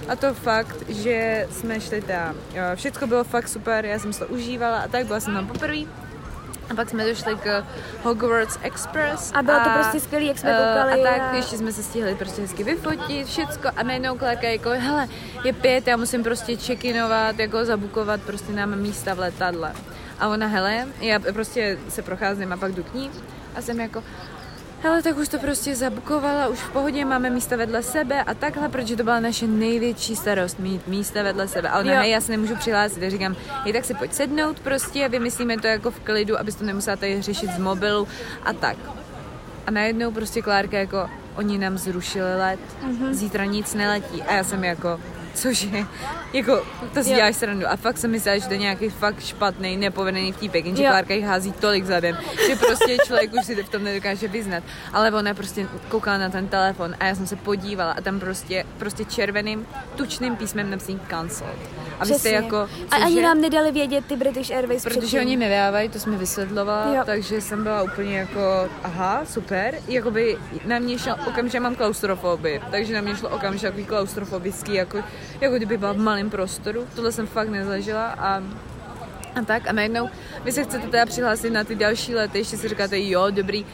A 0.09 0.17
to 0.17 0.35
fakt, 0.35 0.77
že 0.89 1.47
jsme 1.51 1.81
šli 1.81 2.01
tam. 2.03 2.35
Všechno 2.75 3.07
bylo 3.07 3.25
fakt 3.25 3.49
super, 3.49 3.85
já 3.87 3.99
jsem 3.99 4.13
si 4.13 4.19
to 4.19 4.27
užívala 4.27 4.79
a 4.79 4.89
tak, 4.89 5.07
byla 5.07 5.21
jsem 5.21 5.35
tam 5.35 5.47
poprvé. 5.47 5.77
A 6.71 6.75
pak 6.75 6.91
jsme 6.91 7.07
došli 7.09 7.37
k 7.37 7.65
Hogwarts 8.03 8.59
Express. 8.63 9.33
A 9.35 9.43
bylo 9.43 9.59
to 9.65 9.71
prostě 9.71 10.01
skvělý, 10.01 10.27
jak 10.27 10.39
jsme 10.39 10.51
eh, 10.51 10.57
koukali 10.57 11.01
A 11.01 11.13
tak 11.13 11.23
a- 11.33 11.35
ještě 11.37 11.57
jsme 11.59 11.73
se 11.73 11.83
stihli 11.83 12.15
prostě 12.15 12.43
hezky 12.43 12.65
vyfotit, 12.65 13.27
všecko. 13.27 13.69
A 13.77 13.83
najednou 13.83 14.19
Klárka 14.19 14.49
jako, 14.49 14.69
hele, 14.71 15.09
je 15.45 15.53
pět, 15.53 15.87
já 15.87 15.97
musím 15.97 16.23
prostě 16.23 16.53
check-inovat, 16.57 17.39
jako 17.39 17.65
zabukovat 17.65 18.21
prostě 18.23 18.53
nám 18.53 18.77
místa 18.77 19.15
v 19.15 19.19
letadle. 19.19 19.73
A 20.21 20.29
ona, 20.29 20.47
hele, 20.47 20.87
já 21.01 21.19
prostě 21.19 21.79
se 21.89 22.03
procházím 22.03 22.53
a 22.53 22.57
pak 22.57 22.73
jdu 22.73 22.83
k 22.83 22.95
ní 22.95 23.11
a 23.57 23.63
jsem 23.63 23.81
jako, 23.81 24.03
hele, 24.85 25.03
tak 25.03 25.17
už 25.19 25.29
to 25.29 25.39
prostě 25.39 25.77
zabukovala, 25.77 26.49
už 26.49 26.59
v 26.59 26.71
pohodě, 26.71 27.05
máme 27.05 27.31
místa 27.31 27.57
vedle 27.57 27.83
sebe 27.83 28.23
a 28.23 28.35
takhle, 28.35 28.69
protože 28.69 28.97
to 28.97 29.05
byla 29.05 29.21
naše 29.21 29.47
největší 29.47 30.17
starost, 30.17 30.59
mít 30.59 30.89
místa 30.89 31.23
vedle 31.23 31.49
sebe. 31.49 31.69
A 31.69 31.81
Jo. 31.81 31.95
hej, 31.97 32.11
já 32.11 32.21
se 32.21 32.33
nemůžu 32.33 32.57
přihlásit, 32.57 33.01
tak 33.01 33.11
říkám, 33.11 33.37
hej, 33.65 33.73
tak 33.73 33.85
si 33.85 33.95
pojď 33.95 34.13
sednout 34.13 34.61
prostě, 34.61 35.09
vymyslíme 35.09 35.57
to 35.57 35.67
jako 35.67 35.91
v 35.91 36.01
klidu, 36.01 36.39
abys 36.39 36.55
to 36.55 36.65
nemusela 36.65 36.97
tady 36.97 37.23
řešit 37.23 37.51
z 37.51 37.59
mobilu 37.59 38.09
a 38.45 38.53
tak. 38.53 38.77
A 39.67 39.71
najednou 39.71 40.11
prostě 40.11 40.43
Klárka 40.43 40.79
jako, 40.79 41.11
oni 41.37 41.59
nám 41.59 41.79
zrušili 41.79 42.37
let, 42.39 42.61
Mhm. 42.83 43.15
zítra 43.15 43.45
nic 43.45 43.75
neletí. 43.75 44.23
A 44.23 44.35
já 44.35 44.45
jsem 44.45 44.65
jako, 44.65 45.01
cože, 45.35 45.69
jako, 46.33 46.67
to 46.95 47.03
si 47.05 47.11
Jo. 47.11 47.17
děláš 47.17 47.37
srandu. 47.37 47.67
A 47.69 47.77
fakt 47.77 47.99
jsem 47.99 48.11
myslela, 48.11 48.39
že 48.39 48.47
to 48.47 48.53
je 48.53 48.59
nějaký 48.59 48.89
fakt 48.89 49.25
špatný, 49.25 49.77
nepovedený 49.77 50.33
vtípek, 50.33 50.67
jenže. 50.67 50.83
Klárka 50.83 51.15
jich 51.15 51.25
hází 51.25 51.53
tolik 51.53 51.85
zadem, 51.85 52.17
že 52.49 52.57
prostě 52.57 52.97
člověk 53.07 53.33
už 53.35 53.45
si 53.47 53.63
v 53.63 53.69
tom 53.69 53.85
nedokáže 53.85 54.29
vyznat. 54.29 54.63
Ale 54.93 55.11
ona 55.13 55.35
prostě 55.35 55.67
koukala 55.89 56.19
na 56.19 56.29
ten 56.31 56.49
telefon 56.49 56.95
a 57.01 57.05
já 57.07 57.15
jsem 57.15 57.27
se 57.27 57.37
podívala 57.37 57.93
a 57.93 58.01
tam 58.01 58.21
prostě, 58.21 58.65
prostě 58.79 59.05
červeným, 59.05 59.67
tučným 59.97 60.37
písmem 60.37 60.71
napsaný 60.71 61.01
cancel. 61.11 61.47
A 62.01 62.05
vy 62.05 62.15
jste 62.15 62.31
jako, 62.31 62.57
A 62.91 62.97
ani 62.97 63.23
nám 63.23 63.41
nedali 63.41 63.73
vědět 63.73 64.05
ty 64.07 64.17
British 64.17 64.51
Airways 64.51 64.83
Protože 64.83 64.99
předtím. 65.01 65.21
oni 65.21 65.37
mi 65.37 65.49
to 65.93 65.99
jsme 65.99 66.17
vysvětlovala, 66.17 66.95
Jo. 66.95 67.03
takže 67.07 67.41
jsem 67.41 67.63
byla 67.63 67.83
úplně 67.83 68.19
jako, 68.19 68.69
aha, 68.83 69.23
super. 69.25 69.75
Jakoby 69.89 70.39
na 70.65 70.79
mě 70.79 70.99
šlo 70.99 71.15
okamžitě, 71.29 71.61
mám 71.61 71.75
klaustrofobii, 71.75 72.61
takže 72.71 72.95
na 72.95 73.01
mě 73.01 73.17
šlo 73.17 73.29
okamžitě 73.29 73.67
takový 73.67 73.85
klaustrofobický, 73.85 74.75
jako, 74.75 74.99
jako 75.41 75.55
kdyby 75.57 75.77
byla 75.79 75.93
v 75.93 75.97
malém 75.99 76.31
prostoru. 76.31 76.87
Tohle 76.95 77.13
jsem 77.13 77.27
fakt 77.27 77.49
nezažila 77.49 78.07
a 78.07 78.43
a 79.35 79.43
tak 79.43 79.69
a 79.69 79.73
najednou 79.73 80.09
vy 80.45 80.53
se 80.53 80.65
chcete 80.65 80.87
teda 80.89 81.07
přihlásit 81.07 81.51
na 81.51 81.65
ty 81.65 81.75
další 81.75 82.15
lety, 82.15 82.39
ještě 82.39 82.57
si 82.57 82.69
říkáte, 82.69 83.01
jo, 83.01 83.27
dobrý, 83.31 83.67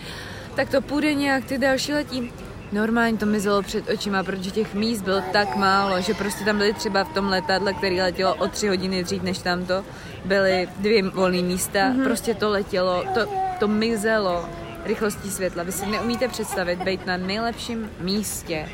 tak 0.55 0.71
to 0.71 0.81
půjde 0.81 1.15
nějak 1.15 1.45
ty 1.45 1.59
další 1.59 1.93
letí. 1.93 2.33
Normálně 2.73 3.19
to 3.19 3.27
mizelo 3.27 3.63
před 3.63 3.89
očima, 3.91 4.23
protože 4.23 4.51
těch 4.51 4.75
míst 4.75 5.03
bylo 5.03 5.21
tak 5.33 5.57
málo, 5.57 6.01
že 6.01 6.15
prostě 6.15 6.45
tam 6.45 6.59
byly 6.59 6.75
třeba 6.75 7.05
v 7.05 7.13
tom 7.15 7.29
letadle, 7.29 7.73
který 7.75 8.01
letělo 8.01 8.35
o 8.35 8.49
tři 8.49 8.69
hodiny 8.69 9.05
dřív 9.05 9.23
než 9.23 9.39
tamto, 9.39 9.85
byly 10.25 10.69
dvě 10.79 11.03
volné 11.11 11.43
místa, 11.43 11.79
mm-hmm. 11.79 12.05
prostě 12.05 12.35
to 12.35 12.51
letělo, 12.51 13.05
to, 13.15 13.21
to 13.59 13.69
mizelo 13.69 14.49
rychlostí 14.85 15.31
světla. 15.31 15.63
Vy 15.63 15.73
si 15.73 15.87
neumíte 15.87 16.29
představit 16.29 16.83
být 16.83 17.07
na 17.07 17.17
nejlepším 17.17 17.91
místě 18.01 18.69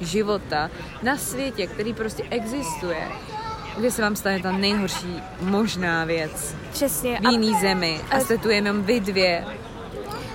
života 0.00 0.70
na 1.02 1.16
světě, 1.16 1.66
který 1.66 1.94
prostě 1.94 2.22
existuje, 2.30 3.08
kde 3.76 3.90
se 3.90 4.02
vám 4.02 4.16
stane 4.16 4.40
ta 4.40 4.52
nejhorší 4.52 5.22
možná 5.40 6.04
věc 6.04 6.54
Přesně. 6.72 7.20
v 7.20 7.30
jiný 7.30 7.60
zemi 7.60 8.00
a 8.10 8.16
a- 8.16 8.20
jste 8.20 8.38
tu 8.38 8.50
jenom 8.50 8.82
vy 8.82 9.00
dvě. 9.00 9.44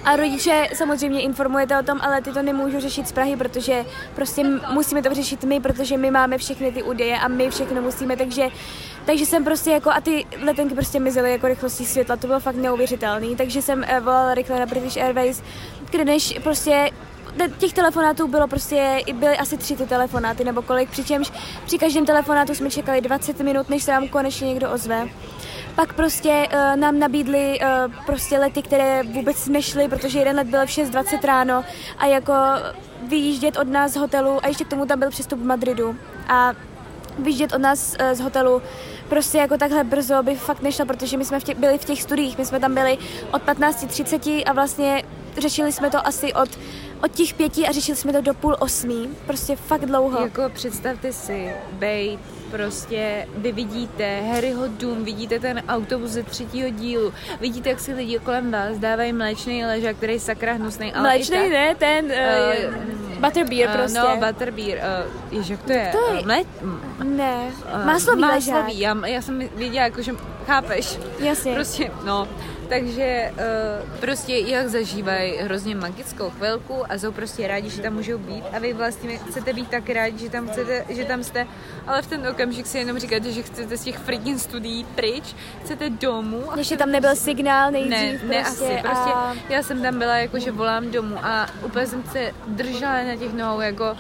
A 0.10 0.16
rodiče 0.16 0.68
samozřejmě 0.74 1.22
informujete 1.22 1.80
o 1.80 1.84
tom, 1.84 2.00
ale 2.02 2.22
ty 2.22 2.32
to 2.32 2.42
nemůžu 2.42 2.80
řešit 2.80 3.08
z 3.08 3.12
Prahy, 3.12 3.36
protože 3.36 3.86
prostě 4.16 4.44
musíme 4.74 5.02
to 5.02 5.14
řešit 5.14 5.44
my, 5.44 5.60
protože 5.60 5.98
my 5.98 6.12
máme 6.12 6.38
všechny 6.38 6.72
ty 6.72 6.84
údaje 6.84 7.20
a 7.20 7.28
my 7.28 7.50
všechno 7.50 7.82
musíme, 7.82 8.18
takže, 8.18 8.48
takže 9.06 9.26
jsem 9.26 9.44
prostě 9.44 9.72
jako, 9.72 9.90
a 9.90 10.02
ty 10.02 10.26
letenky 10.44 10.76
prostě 10.76 11.00
mizely 11.00 11.32
jako 11.32 11.48
rychlostí 11.48 11.86
světla, 11.86 12.16
to 12.16 12.28
bylo 12.28 12.40
fakt 12.40 12.56
neuvěřitelný, 12.56 13.36
takže 13.36 13.62
jsem 13.62 13.84
eh, 13.88 14.00
volala 14.00 14.34
rychle 14.34 14.60
na 14.60 14.66
British 14.66 14.98
Airways, 14.98 15.44
kde 15.90 16.06
než 16.06 16.40
prostě 16.44 16.92
těch 17.58 17.74
telefonátů 17.74 18.28
bylo 18.28 18.48
prostě, 18.48 19.02
byly 19.14 19.38
asi 19.38 19.58
tři 19.58 19.76
ty 19.76 19.86
telefonáty 19.86 20.44
nebo 20.44 20.62
kolik, 20.62 20.90
přičemž 20.90 21.32
při 21.66 21.78
každém 21.78 22.06
telefonátu 22.06 22.56
jsme 22.56 22.70
čekali 22.70 23.02
20 23.02 23.40
minut, 23.40 23.70
než 23.70 23.84
se 23.84 23.92
nám 23.92 24.08
konečně 24.08 24.48
někdo 24.48 24.72
ozve. 24.72 25.10
Pak 25.76 25.94
prostě 25.94 26.48
uh, 26.54 26.80
nám 26.80 27.00
nabídli 27.00 27.60
uh, 27.60 27.94
prostě 28.06 28.40
lety, 28.40 28.62
které 28.62 29.04
vůbec 29.04 29.48
nešly, 29.48 29.88
protože 29.88 30.20
jeden 30.20 30.36
let 30.36 30.48
byl 30.48 30.66
v 30.66 30.70
6.20 30.70 31.26
ráno 31.26 31.64
a 31.98 32.06
jako 32.06 32.34
vyjíždět 33.08 33.58
od 33.58 33.68
nás 33.68 33.92
z 33.92 33.96
hotelu 33.96 34.46
a 34.46 34.48
ještě 34.48 34.64
k 34.64 34.68
tomu 34.68 34.86
tam 34.86 35.00
byl 35.00 35.10
přestup 35.10 35.40
v 35.40 35.46
Madridu. 35.46 35.96
A 36.28 36.54
vyjíždět 37.20 37.54
od 37.54 37.62
nás 37.62 37.96
uh, 38.02 38.14
z 38.14 38.20
hotelu 38.20 38.62
prostě 39.10 39.38
jako 39.38 39.58
takhle 39.58 39.84
brzo 39.84 40.24
by 40.24 40.36
fakt 40.36 40.62
nešlo, 40.62 40.86
protože 40.86 41.18
my 41.18 41.26
jsme 41.26 41.40
v 41.40 41.44
těch, 41.44 41.58
byli 41.58 41.78
v 41.78 41.86
těch 41.86 42.02
studiích, 42.02 42.38
my 42.38 42.46
jsme 42.46 42.60
tam 42.60 42.74
byli 42.74 42.98
od 43.34 43.42
15.30 43.42 44.44
a 44.46 44.54
vlastně 44.54 45.04
řešili 45.38 45.72
jsme 45.72 45.90
to 45.90 46.08
asi 46.08 46.34
od, 46.34 46.50
od 47.04 47.12
těch 47.12 47.34
pěti 47.34 47.68
a 47.68 47.72
řešili 47.72 47.98
jsme 47.98 48.14
to 48.14 48.22
do 48.22 48.34
půl 48.34 48.56
osmí, 48.60 49.10
prostě 49.26 49.56
fakt 49.56 49.86
dlouho. 49.86 50.22
Jako 50.22 50.42
představte 50.54 51.14
si, 51.14 51.52
bejt, 51.72 52.20
prostě 52.52 53.28
vy 53.38 53.52
vidíte 53.52 54.22
Harryho 54.22 54.68
dům, 54.68 55.04
vidíte 55.04 55.40
ten 55.40 55.64
autobus 55.68 56.12
ze 56.12 56.24
třetího 56.24 56.70
dílu, 56.70 57.14
vidíte, 57.40 57.70
jak 57.70 57.80
si 57.80 57.94
lidi 57.94 58.20
kolem 58.20 58.52
vás 58.52 58.78
dávají 58.78 59.14
mléčný 59.14 59.66
ležák, 59.66 59.98
který 59.98 60.14
je 60.14 60.20
sakra 60.20 60.54
hnusný, 60.54 60.94
ale 60.94 61.02
Mléčný 61.02 61.50
ne, 61.50 61.76
ten 61.76 62.06
uh, 62.06 63.20
butterbeer 63.20 63.70
eh, 63.70 63.78
prostě. 63.78 64.00
No, 64.00 64.18
butterbeer, 64.28 64.78
uh, 64.78 65.38
jež, 65.38 65.50
jak 65.50 65.64
to 65.64 65.72
je? 65.72 65.90
to 65.92 66.14
je? 66.14 66.20
Eh, 66.20 66.26
Mlé... 66.26 66.44
Ne, 67.04 67.52
eh, 67.66 67.86
máslový 67.86 68.22
ležák. 68.22 68.56
Máslový, 68.56 68.80
já, 68.80 69.08
já 69.08 69.22
jsem 69.22 69.40
věděla, 69.56 69.84
jako, 69.86 70.02
že 70.02 70.12
chápeš. 70.50 71.00
Jasně. 71.20 71.54
Prostě, 71.54 71.92
no. 72.06 72.28
Takže 72.70 73.32
uh, 73.34 74.00
prostě 74.00 74.38
jak 74.38 74.68
zažívají 74.68 75.38
hrozně 75.38 75.76
magickou 75.76 76.30
chvilku 76.30 76.92
a 76.92 76.98
jsou 76.98 77.12
prostě 77.12 77.48
rádi, 77.48 77.70
že 77.70 77.82
tam 77.82 77.94
můžou 77.94 78.18
být 78.18 78.44
a 78.54 78.60
vy 78.60 78.74
vlastně 78.74 79.18
chcete 79.18 79.54
být 79.54 79.70
tak 79.70 79.90
rádi, 79.90 80.18
že 80.18 80.30
tam, 80.30 80.48
chcete, 80.48 80.86
že 80.90 81.06
tam 81.06 81.24
jste, 81.24 81.48
ale 81.88 82.02
v 82.02 82.08
ten 82.08 82.28
okamžik 82.28 82.68
si 82.68 82.78
jenom 82.78 83.00
říkáte, 83.00 83.32
že 83.32 83.42
chcete 83.42 83.78
z 83.78 83.84
těch 83.84 83.98
freaking 83.98 84.40
studií 84.40 84.86
pryč, 84.96 85.36
chcete 85.62 85.90
domů. 85.90 86.52
A 86.52 86.58
Ještě 86.58 86.78
tam 86.78 86.92
nebyl 86.92 87.16
signál 87.16 87.72
ne, 87.72 87.80
nejdřív 87.80 88.24
ne 88.24 88.44
prostě. 88.44 88.66
asi, 88.66 88.82
prostě 88.82 89.12
a... 89.14 89.34
já 89.50 89.64
jsem 89.64 89.82
tam 89.82 90.00
byla 90.00 90.18
jako, 90.18 90.40
že 90.40 90.52
volám 90.52 90.92
domů 90.92 91.16
a 91.22 91.48
úplně 91.66 91.88
jsem 91.88 92.04
se 92.04 92.32
držela 92.48 93.04
na 93.04 93.16
těch 93.16 93.34
nohou 93.34 93.62
jako 93.62 93.98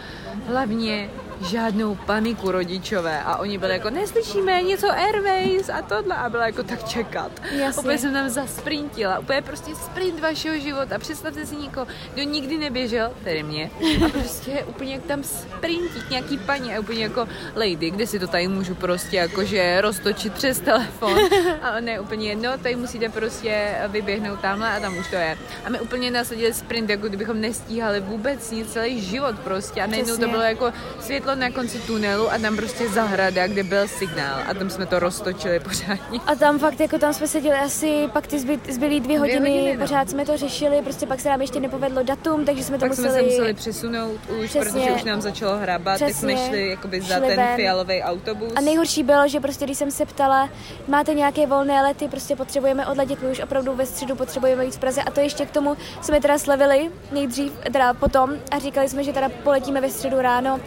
hlavně 0.47 1.09
žádnou 1.41 1.95
paniku 1.95 2.51
rodičové 2.51 3.23
a 3.23 3.37
oni 3.37 3.57
byli 3.57 3.73
jako 3.73 3.89
neslyšíme 3.89 4.61
něco 4.61 4.91
Airways 4.91 5.69
a 5.69 5.81
tohle 5.81 6.15
a 6.15 6.29
byla 6.29 6.45
jako 6.45 6.63
tak 6.63 6.83
čekat. 6.87 7.31
Jasně. 7.51 7.79
Úplně 7.79 7.97
jsem 7.97 8.13
tam 8.13 8.29
zasprintila, 8.29 9.19
úplně 9.19 9.41
prostě 9.41 9.75
sprint 9.75 10.19
vašeho 10.19 10.59
života. 10.59 10.97
Představte 10.99 11.45
si 11.45 11.55
někoho, 11.55 11.87
kdo 12.13 12.23
nikdy 12.23 12.57
neběžel, 12.57 13.11
tedy 13.23 13.43
mě, 13.43 13.71
a 14.05 14.09
prostě 14.09 14.63
úplně 14.67 14.93
jak 14.93 15.03
tam 15.03 15.23
sprintit 15.23 16.09
nějaký 16.09 16.37
paní 16.37 16.75
a 16.75 16.79
úplně 16.79 17.03
jako 17.03 17.27
lady, 17.55 17.91
kde 17.91 18.07
si 18.07 18.19
to 18.19 18.27
tady 18.27 18.47
můžu 18.47 18.75
prostě 18.75 19.17
jakože 19.17 19.81
roztočit 19.81 20.33
přes 20.33 20.59
telefon 20.59 21.17
a 21.61 21.79
ne 21.79 21.99
úplně 21.99 22.29
jedno, 22.29 22.57
tady 22.57 22.75
musíte 22.75 23.09
prostě 23.09 23.75
vyběhnout 23.87 24.39
tamhle 24.39 24.77
a 24.77 24.79
tam 24.79 24.97
už 24.97 25.09
to 25.09 25.15
je. 25.15 25.37
A 25.65 25.69
my 25.69 25.79
úplně 25.79 26.11
nasadili 26.11 26.53
sprint, 26.53 26.89
jako 26.89 27.07
kdybychom 27.07 27.41
nestíhali 27.41 27.99
vůbec 27.99 28.51
nic, 28.51 28.73
celý 28.73 29.01
život 29.01 29.39
prostě 29.39 29.81
a 29.81 29.87
najednou 29.87 30.17
to 30.17 30.27
bylo 30.27 30.43
jako 30.43 30.73
světlo 30.99 31.28
na 31.35 31.51
konci 31.51 31.79
tunelu 31.79 32.31
a 32.31 32.37
tam 32.37 32.55
prostě 32.55 32.89
zahrada, 32.89 33.47
kde 33.47 33.63
byl 33.63 33.87
signál 33.87 34.39
a 34.47 34.53
tam 34.53 34.69
jsme 34.69 34.85
to 34.85 34.99
roztočili 34.99 35.59
pořádně. 35.59 36.19
A 36.27 36.35
tam 36.35 36.59
fakt, 36.59 36.79
jako 36.79 36.97
tam 36.99 37.13
jsme 37.13 37.27
seděli 37.27 37.55
asi 37.57 38.07
pak 38.13 38.27
ty 38.27 38.39
zbyt, 38.39 38.73
zbylý 38.73 38.99
dvě 38.99 39.19
hodiny, 39.19 39.39
hodiny, 39.49 39.73
no. 39.77 39.81
pořád 39.81 40.09
jsme 40.09 40.25
to 40.25 40.37
řešili, 40.37 40.81
prostě 40.81 41.07
pak 41.07 41.19
se 41.19 41.29
nám 41.29 41.41
ještě 41.41 41.59
nepovedlo 41.59 42.03
datum, 42.03 42.45
takže 42.45 42.63
jsme 42.63 42.77
to 42.77 42.79
Pak 42.79 42.89
museli... 42.89 43.09
jsme 43.09 43.19
se 43.19 43.25
museli 43.25 43.53
přesunout 43.53 44.19
už, 44.39 44.49
Přesně. 44.49 44.61
protože 44.71 44.91
už 44.91 45.03
nám 45.03 45.21
začalo 45.21 45.57
hrabat, 45.57 45.99
tak 45.99 46.09
jsme 46.09 46.33
Přesně. 46.33 46.49
šli 46.49 46.69
jakoby 46.69 47.01
za 47.01 47.15
Šli 47.15 47.27
ten 47.27 47.35
ven. 47.37 47.55
fialový 47.55 48.01
autobus. 48.03 48.53
A 48.55 48.61
nejhorší 48.61 49.03
bylo, 49.03 49.27
že 49.27 49.39
prostě 49.39 49.65
když 49.65 49.77
jsem 49.77 49.91
se 49.91 50.05
ptala, 50.05 50.49
máte 50.87 51.13
nějaké 51.13 51.47
volné 51.47 51.81
lety, 51.81 52.07
prostě 52.07 52.35
potřebujeme 52.35 52.87
odletět, 52.87 53.21
my 53.21 53.31
už 53.31 53.39
opravdu 53.39 53.73
ve 53.75 53.85
středu 53.85 54.15
potřebujeme 54.15 54.65
jít 54.65 54.75
v 54.75 54.79
Praze 54.79 55.01
a 55.03 55.11
to 55.11 55.19
ještě 55.19 55.45
k 55.45 55.51
tomu 55.51 55.77
jsme 56.01 56.21
teda 56.21 56.37
slevili 56.37 56.91
nejdřív, 57.11 57.53
teda 57.73 57.93
potom 57.93 58.33
a 58.51 58.59
říkali 58.59 58.89
jsme, 58.89 59.03
že 59.03 59.13
teda 59.13 59.29
poletíme 59.43 59.81
ve 59.81 59.89
středu 59.89 60.21
ráno, 60.21 60.59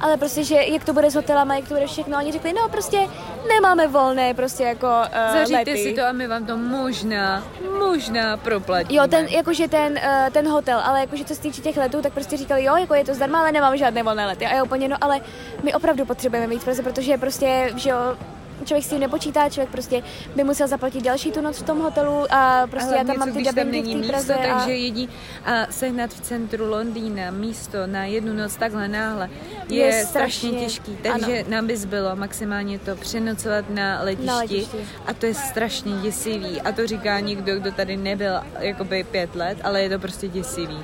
ale 0.00 0.09
prostě, 0.16 0.44
že 0.44 0.54
jak 0.54 0.84
to 0.84 0.92
bude 0.92 1.10
s 1.10 1.14
hotelama, 1.14 1.54
jak 1.54 1.68
to 1.68 1.74
bude 1.74 1.86
všechno, 1.86 2.18
oni 2.18 2.32
řekli, 2.32 2.52
no 2.52 2.68
prostě 2.68 3.08
nemáme 3.48 3.88
volné, 3.88 4.34
prostě 4.34 4.62
jako 4.64 4.86
uh, 4.86 5.34
Zaříďte 5.38 5.70
lety. 5.70 5.82
si 5.82 5.92
to 5.92 6.04
a 6.04 6.12
my 6.12 6.26
vám 6.26 6.46
to 6.46 6.56
možná, 6.56 7.44
možná 7.78 8.36
proplatíme. 8.36 9.02
Jo, 9.02 9.08
ten, 9.08 9.26
jakože 9.26 9.68
ten, 9.68 9.92
uh, 9.92 10.30
ten 10.32 10.48
hotel, 10.48 10.80
ale 10.84 11.00
jakože 11.00 11.24
co 11.24 11.34
se 11.34 11.40
týče 11.40 11.62
těch 11.62 11.76
letů, 11.76 12.02
tak 12.02 12.12
prostě 12.12 12.36
říkali, 12.36 12.64
jo, 12.64 12.76
jako 12.76 12.94
je 12.94 13.04
to 13.04 13.14
zdarma, 13.14 13.40
ale 13.40 13.52
nemám 13.52 13.76
žádné 13.76 14.02
volné 14.02 14.26
lety. 14.26 14.46
A 14.46 14.54
já 14.54 14.62
úplně, 14.62 14.88
no 14.88 14.96
ale 15.00 15.20
my 15.62 15.74
opravdu 15.74 16.04
potřebujeme 16.04 16.54
Praze, 16.64 16.82
protože 16.82 17.18
prostě, 17.18 17.70
že 17.76 17.90
jo, 17.90 18.16
člověk 18.64 18.84
s 18.84 18.88
tím 18.88 19.00
nepočítá, 19.00 19.48
člověk 19.48 19.70
prostě 19.70 20.02
by 20.36 20.44
musel 20.44 20.68
zaplatit 20.68 21.04
další 21.04 21.32
tu 21.32 21.40
noc 21.40 21.58
v 21.58 21.62
tom 21.62 21.80
hotelu 21.80 22.26
a 22.30 22.66
prostě 22.70 22.88
Ale 22.88 22.98
já 22.98 23.04
tam 23.04 23.16
mám 23.18 23.32
ty 23.32 23.64
není 23.64 23.94
v 24.02 24.10
té 24.10 24.16
místo, 24.16 24.32
a... 24.32 24.36
takže 24.58 24.74
jedí 24.76 25.08
a 25.44 25.66
sehnat 25.70 26.10
v 26.10 26.20
centru 26.20 26.70
Londýna 26.70 27.30
místo 27.30 27.78
na 27.86 28.04
jednu 28.04 28.32
noc 28.32 28.56
takhle 28.56 28.88
náhle 28.88 29.30
je, 29.68 29.84
Je 29.86 30.06
strašně 30.06 30.30
strašně, 30.50 30.60
těžký. 30.66 30.98
Takže 31.02 31.44
nám 31.48 31.66
by 31.66 31.76
zbylo 31.76 32.16
maximálně 32.16 32.78
to 32.78 32.96
přenocovat 32.96 33.70
na 33.70 34.02
letišti, 34.02 34.26
Na 34.26 34.36
letišti. 34.36 34.86
a 35.06 35.14
to 35.14 35.26
je 35.26 35.34
strašně 35.34 35.92
děsivý. 35.92 36.60
A 36.60 36.72
to 36.72 36.86
říká 36.86 37.20
někdo, 37.20 37.56
kdo 37.56 37.72
tady 37.72 37.96
nebyl 37.96 38.32
jakoby 38.58 39.04
pět 39.04 39.34
let, 39.34 39.58
ale 39.64 39.82
je 39.82 39.88
to 39.90 39.98
prostě 39.98 40.28
děsivý. 40.28 40.78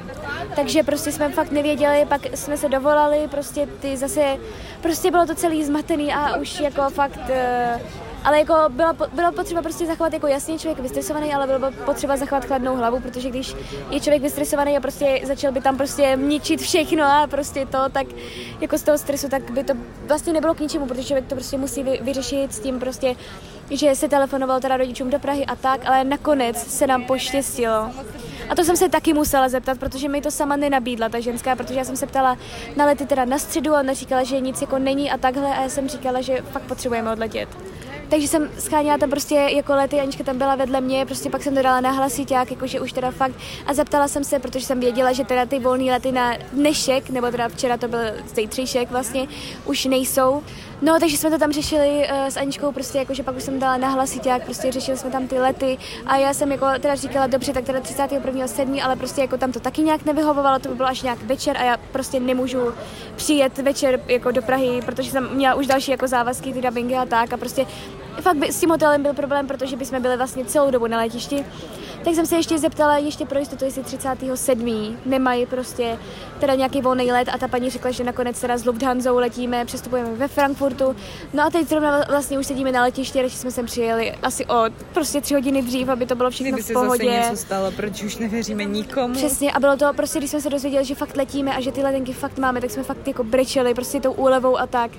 Takže 0.57 0.83
prostě 0.83 1.13
jsme 1.13 1.29
fakt 1.33 1.51
nevěděli, 1.51 2.05
pak 2.09 2.21
jsme 2.35 2.57
se 2.57 2.69
dovolali, 2.69 3.29
prostě 3.31 3.69
ty 3.81 3.97
zase, 3.97 4.37
prostě 4.83 5.11
bylo 5.11 5.27
to 5.27 5.35
celý 5.35 5.65
zmatený 5.65 6.13
a 6.15 6.37
už 6.37 6.61
jako 6.61 6.91
fakt, 6.91 7.21
eh, 7.31 7.66
ale 8.27 8.39
jako 8.39 8.55
bylo, 8.69 8.93
bylo 9.13 9.33
potřeba 9.33 9.63
prostě 9.63 9.87
zachovat 9.87 10.13
jako 10.13 10.27
jasně 10.27 10.59
člověk 10.59 10.81
vystresovaný, 10.81 11.35
ale 11.35 11.47
bylo 11.47 11.71
potřeba 11.85 12.17
zachovat 12.17 12.45
chladnou 12.45 12.77
hlavu, 12.77 13.01
protože 13.01 13.31
když 13.31 13.55
je 13.91 14.01
člověk 14.01 14.23
vystresovaný 14.23 14.77
a 14.77 14.81
prostě 14.81 15.21
začal 15.25 15.53
by 15.53 15.61
tam 15.61 15.77
prostě 15.77 16.13
ničit 16.17 16.61
všechno 16.61 17.05
a 17.05 17.27
prostě 17.27 17.67
to, 17.67 17.79
tak 17.93 18.07
jako 18.61 18.79
z 18.79 18.83
toho 18.83 18.99
stresu, 18.99 19.29
tak 19.29 19.51
by 19.51 19.65
to 19.65 19.75
vlastně 20.07 20.33
nebylo 20.33 20.55
k 20.55 20.61
ničemu, 20.61 20.87
protože 20.87 21.05
člověk 21.05 21.27
to 21.27 21.35
prostě 21.35 21.59
musí 21.59 21.83
vy, 21.83 21.99
vyřešit 22.03 22.55
s 22.55 22.61
tím 22.61 22.81
prostě, 22.81 23.15
že 23.71 23.95
se 23.95 24.09
telefonoval 24.09 24.61
teda 24.61 24.77
rodičům 24.77 25.11
do 25.11 25.19
Prahy 25.19 25.47
a 25.47 25.57
tak, 25.57 25.81
ale 25.87 26.05
nakonec 26.05 26.57
se 26.57 26.87
nám 26.87 27.05
poštěstilo. 27.05 27.91
A 28.49 28.55
to 28.55 28.65
jsem 28.65 28.77
se 28.77 28.89
taky 28.89 29.13
musela 29.13 29.49
zeptat, 29.49 29.79
protože 29.79 30.09
mi 30.09 30.21
to 30.23 30.31
sama 30.31 30.57
nenabídla 30.57 31.09
ta 31.09 31.21
ženská, 31.21 31.57
protože 31.57 31.79
já 31.79 31.85
jsem 31.85 31.97
se 31.97 32.07
ptala 32.07 32.39
na 32.77 32.87
lety 32.87 33.07
teda 33.07 33.25
na 33.25 33.39
středu 33.39 33.75
a 33.75 33.81
ona 33.81 33.93
říkala, 33.93 34.23
že 34.23 34.41
nic 34.41 34.61
jako 34.61 34.79
není 34.79 35.11
a 35.11 35.19
takhle 35.19 35.57
a 35.57 35.63
já 35.63 35.69
jsem 35.69 35.89
říkala, 35.89 36.21
že 36.21 36.43
fakt 36.53 36.63
potřebujeme 36.63 37.13
odletět. 37.13 37.49
Takže 38.09 38.29
jsem 38.29 38.51
scháněla 38.59 38.99
tam 38.99 39.11
prostě 39.11 39.35
jako 39.35 39.73
lety, 39.73 40.01
Anička 40.01 40.25
tam 40.25 40.39
byla 40.39 40.55
vedle 40.55 40.81
mě, 40.81 41.07
prostě 41.07 41.31
pak 41.31 41.43
jsem 41.43 41.55
to 41.55 41.63
dala 41.63 41.81
na 41.81 41.91
hlasiťák, 41.91 42.51
jakože 42.51 42.81
už 42.81 42.93
teda 42.93 43.11
fakt. 43.11 43.35
A 43.67 43.75
zeptala 43.75 44.09
jsem 44.09 44.25
se, 44.25 44.39
protože 44.39 44.67
jsem 44.67 44.81
věděla, 44.81 45.13
že 45.13 45.25
teda 45.25 45.47
ty 45.47 45.59
volné 45.59 45.85
lety 45.85 46.13
na 46.13 46.37
dnešek, 46.53 47.11
nebo 47.11 47.31
teda 47.31 47.49
včera 47.49 47.77
to 47.77 47.89
byl 47.89 48.01
zítřejšek 48.35 48.91
vlastně, 48.91 49.29
už 49.65 49.85
nejsou. 49.85 50.43
No, 50.83 51.01
takže 51.01 51.17
jsme 51.17 51.31
to 51.31 51.39
tam 51.39 51.53
řešili 51.53 51.89
uh, 51.89 52.27
s 52.27 52.37
Aničkou, 52.37 52.73
prostě 52.73 52.99
jakože 52.99 53.23
pak 53.23 53.37
už 53.37 53.43
jsem 53.43 53.59
dala 53.59 53.77
na 53.77 53.89
hlasiťák, 53.89 54.45
prostě 54.45 54.73
řešili 54.73 54.99
jsme 54.99 55.11
tam 55.11 55.29
ty 55.29 55.39
lety 55.39 55.79
a 56.07 56.17
já 56.17 56.35
jsem 56.35 56.53
jako 56.53 56.67
teda 56.81 56.95
říkala, 56.95 57.27
dobře, 57.27 57.53
tak 57.53 57.65
teda 57.65 57.81
31.7., 57.81 58.85
ale 58.85 58.97
prostě 58.97 59.21
jako 59.21 59.39
tam 59.39 59.53
to 59.53 59.61
taky 59.61 59.83
nějak 59.83 60.05
nevyhovovalo, 60.05 60.59
to 60.59 60.69
by 60.69 60.75
bylo 60.75 60.89
až 60.89 61.03
nějak 61.03 61.23
večer 61.23 61.57
a 61.57 61.65
já 61.65 61.77
prostě 61.93 62.21
nemůžu 62.21 62.73
přijet 63.17 63.59
večer 63.59 64.01
jako 64.07 64.31
do 64.31 64.43
Prahy, 64.43 64.81
protože 64.87 65.11
jsem 65.11 65.35
měla 65.35 65.55
už 65.55 65.67
další 65.67 65.91
jako 65.91 66.09
závazky, 66.09 66.53
ty 66.53 66.63
dubbingy 66.63 66.95
a 66.97 67.05
tak 67.05 67.33
a 67.33 67.37
prostě 67.37 67.67
fakt 68.21 68.37
by, 68.37 68.53
s 68.53 68.61
tím 68.61 68.71
hotelem 68.71 69.03
byl 69.03 69.15
problém, 69.15 69.47
protože 69.47 69.77
bychom 69.77 70.03
byli 70.03 70.17
vlastně 70.17 70.45
celou 70.45 70.71
dobu 70.71 70.87
na 70.87 70.99
letišti. 70.99 71.45
Tak 72.05 72.15
jsem 72.15 72.27
se 72.27 72.37
ještě 72.37 72.59
zeptala 72.59 72.99
ještě 72.99 73.27
pro 73.27 73.39
jistotu, 73.39 73.65
jestli 73.65 73.83
37. 73.83 74.97
nemají 75.07 75.47
prostě 75.47 75.99
teda 76.41 76.55
nějaký 76.55 76.81
volný 76.81 77.13
let 77.13 77.29
a 77.33 77.39
ta 77.39 77.49
paní 77.49 77.71
řekla, 77.71 77.91
že 77.91 78.05
nakonec 78.05 78.41
teda 78.41 78.59
s 78.59 78.65
Lufthansa 78.65 79.13
letíme, 79.13 79.65
přestupujeme 79.65 80.11
ve 80.15 80.29
Frankfurtu. 80.29 80.97
No 81.35 81.43
a 81.43 81.51
teď 81.51 81.69
zrovna 81.69 82.05
vlastně 82.09 82.39
už 82.39 82.47
sedíme 82.47 82.73
na 82.73 82.83
letišti, 82.83 83.21
když 83.21 83.35
jsme 83.35 83.51
sem 83.51 83.67
přijeli 83.67 84.13
asi 84.23 84.47
o 84.47 84.65
prostě 84.95 85.21
tři 85.21 85.35
hodiny 85.35 85.63
dřív, 85.63 85.89
aby 85.89 86.07
to 86.07 86.15
bylo 86.15 86.31
všechno 86.31 86.49
Kdyby 86.53 86.63
v 86.63 86.67
se 86.67 86.73
pohodě. 86.73 87.05
zase 87.05 87.31
něco 87.31 87.37
stalo, 87.37 87.71
proč 87.71 88.03
už 88.03 88.17
nevěříme 88.19 88.65
nikomu. 88.65 89.15
Přesně 89.15 89.53
a 89.53 89.61
bylo 89.61 89.77
to 89.77 89.93
prostě, 89.97 90.19
když 90.19 90.31
jsme 90.31 90.41
se 90.41 90.51
dozvěděli, 90.51 90.85
že 90.85 90.95
fakt 90.95 91.17
letíme 91.17 91.57
a 91.57 91.61
že 91.61 91.73
ty 91.73 91.83
letenky 91.83 92.13
fakt 92.13 92.39
máme, 92.39 92.61
tak 92.61 92.71
jsme 92.71 92.83
fakt 92.83 93.09
jako 93.09 93.25
brečeli 93.25 93.75
prostě 93.75 94.01
tou 94.01 94.13
úlevou 94.13 94.59
a 94.59 94.67
tak. 94.67 94.91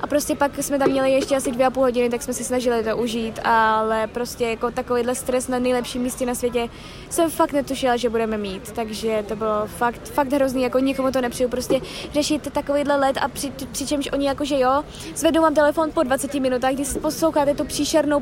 A 0.00 0.06
prostě 0.06 0.34
pak 0.34 0.58
jsme 0.58 0.78
tam 0.78 0.90
měli 0.90 1.12
ještě 1.12 1.36
asi 1.36 1.52
dvě 1.52 1.66
a 1.66 1.70
půl 1.70 1.82
hodiny, 1.82 2.10
tak 2.10 2.22
jsme 2.22 2.34
si 2.34 2.44
snažili 2.44 2.84
to 2.84 2.96
užít, 2.96 3.40
ale 3.44 4.06
prostě 4.06 4.44
jako 4.44 4.70
takovýhle 4.70 5.14
stres 5.14 5.48
na 5.48 5.58
nejlepším 5.58 6.02
místě 6.02 6.26
na 6.26 6.34
světě 6.34 6.68
jsem 7.10 7.30
fakt 7.30 7.52
netušila, 7.52 7.96
že 7.96 8.08
budeme 8.10 8.38
mít, 8.38 8.72
takže 8.72 9.24
to 9.28 9.36
bylo 9.36 9.66
fakt, 9.66 10.08
fakt 10.08 10.32
hrozný, 10.32 10.62
jako 10.62 10.78
nikomu 10.78 11.10
to 11.10 11.20
nepřiju, 11.20 11.48
prostě 11.48 11.80
řešit 12.12 12.52
takovýhle 12.52 12.96
let 12.96 13.16
a 13.20 13.28
při, 13.28 13.50
přičemž 13.72 14.08
oni 14.12 14.26
jakože 14.26 14.58
jo, 14.58 14.84
zvednou 15.14 15.42
vám 15.42 15.54
telefon 15.54 15.90
po 15.94 16.02
20 16.02 16.34
minutách, 16.34 16.72
když 16.72 16.88
posloucháte 17.02 17.54
tu 17.54 17.64
příšernou 17.64 18.18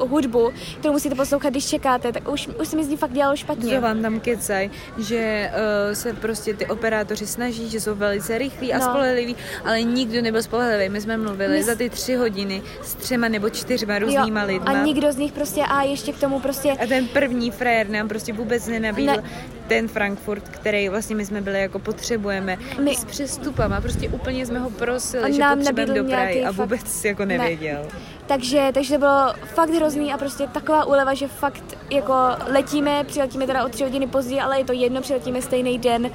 uh, 0.00 0.08
hudbu, 0.10 0.50
kterou 0.78 0.92
musíte 0.92 1.14
poslouchat, 1.14 1.50
když 1.50 1.66
čekáte, 1.68 2.12
tak 2.12 2.28
už, 2.28 2.48
už 2.60 2.68
se 2.68 2.76
mi 2.76 2.84
z 2.84 2.88
ní 2.88 2.96
fakt 2.96 3.12
dělalo 3.12 3.36
špatně. 3.36 3.74
Co 3.74 3.80
vám 3.80 4.02
tam 4.02 4.20
kecaj, 4.20 4.70
že 4.98 5.50
uh, 5.88 5.94
se 5.94 6.12
prostě 6.12 6.54
ty 6.54 6.66
operátoři 6.66 7.26
snaží, 7.26 7.70
že 7.70 7.80
jsou 7.80 7.94
velice 7.94 8.38
rychlí 8.38 8.72
a 8.74 8.78
No. 8.78 8.84
spolehliví, 8.84 9.36
ale 9.64 9.82
nikdo 9.82 10.22
nebyl 10.22 10.42
spolehlivý. 10.42 10.88
My 10.88 11.00
jsme 11.04 11.16
mluvili 11.16 11.54
My 11.58 11.62
za 11.64 11.74
ty 11.74 11.90
tři 11.90 12.14
hodiny 12.14 12.62
s 12.82 12.94
třema 12.94 13.28
nebo 13.28 13.50
čtyřma 13.50 13.98
různýma 13.98 14.40
Jo, 14.40 14.46
lidma. 14.46 14.72
a 14.72 14.84
nikdo 14.84 15.12
z 15.12 15.16
nich 15.16 15.32
prostě 15.32 15.62
a 15.62 15.82
ještě 15.82 16.12
k 16.12 16.20
tomu 16.20 16.40
prostě 16.40 16.72
A 16.72 16.86
ten 16.86 17.06
první 17.08 17.50
frajer 17.50 17.88
nám 17.90 18.08
prostě 18.08 18.32
vůbec 18.32 18.66
nenabídl 18.66 19.12
Ne. 19.12 19.16
ne. 19.16 19.30
ten 19.68 19.88
Frankfurt, 19.88 20.48
který 20.48 20.88
vlastně 20.88 21.16
my 21.16 21.26
jsme 21.26 21.40
byli 21.40 21.60
jako 21.60 21.78
potřebujeme. 21.78 22.56
My- 22.84 22.96
s 22.96 23.04
přestupama, 23.04 23.80
prostě 23.80 24.08
úplně 24.08 24.46
jsme 24.46 24.58
ho 24.58 24.70
prosili, 24.70 25.22
On 25.24 25.32
že 25.32 25.42
potřebujeme 25.56 25.94
do 25.94 26.04
Prahy 26.04 26.44
a 26.44 26.52
fakt- 26.52 26.56
vůbec 26.70 27.04
jako 27.04 27.24
Ne. 27.24 27.38
nevěděl. 27.38 27.86
Takže, 28.26 28.68
takže 28.74 28.94
to 28.94 28.98
bylo 28.98 29.34
fakt 29.54 29.70
hrozný 29.70 30.12
a 30.12 30.18
prostě 30.18 30.46
taková 30.46 30.84
úleva, 30.84 31.14
že 31.14 31.28
fakt 31.28 31.64
jako 31.90 32.14
letíme, 32.46 33.04
přiletíme 33.04 33.46
teda 33.46 33.64
o 33.64 33.68
tři 33.68 33.82
hodiny 33.84 34.06
později, 34.06 34.40
ale 34.40 34.58
je 34.58 34.64
to 34.64 34.72
jedno, 34.72 35.00
přiletíme 35.00 35.42
stejný 35.42 35.78
den. 35.78 36.10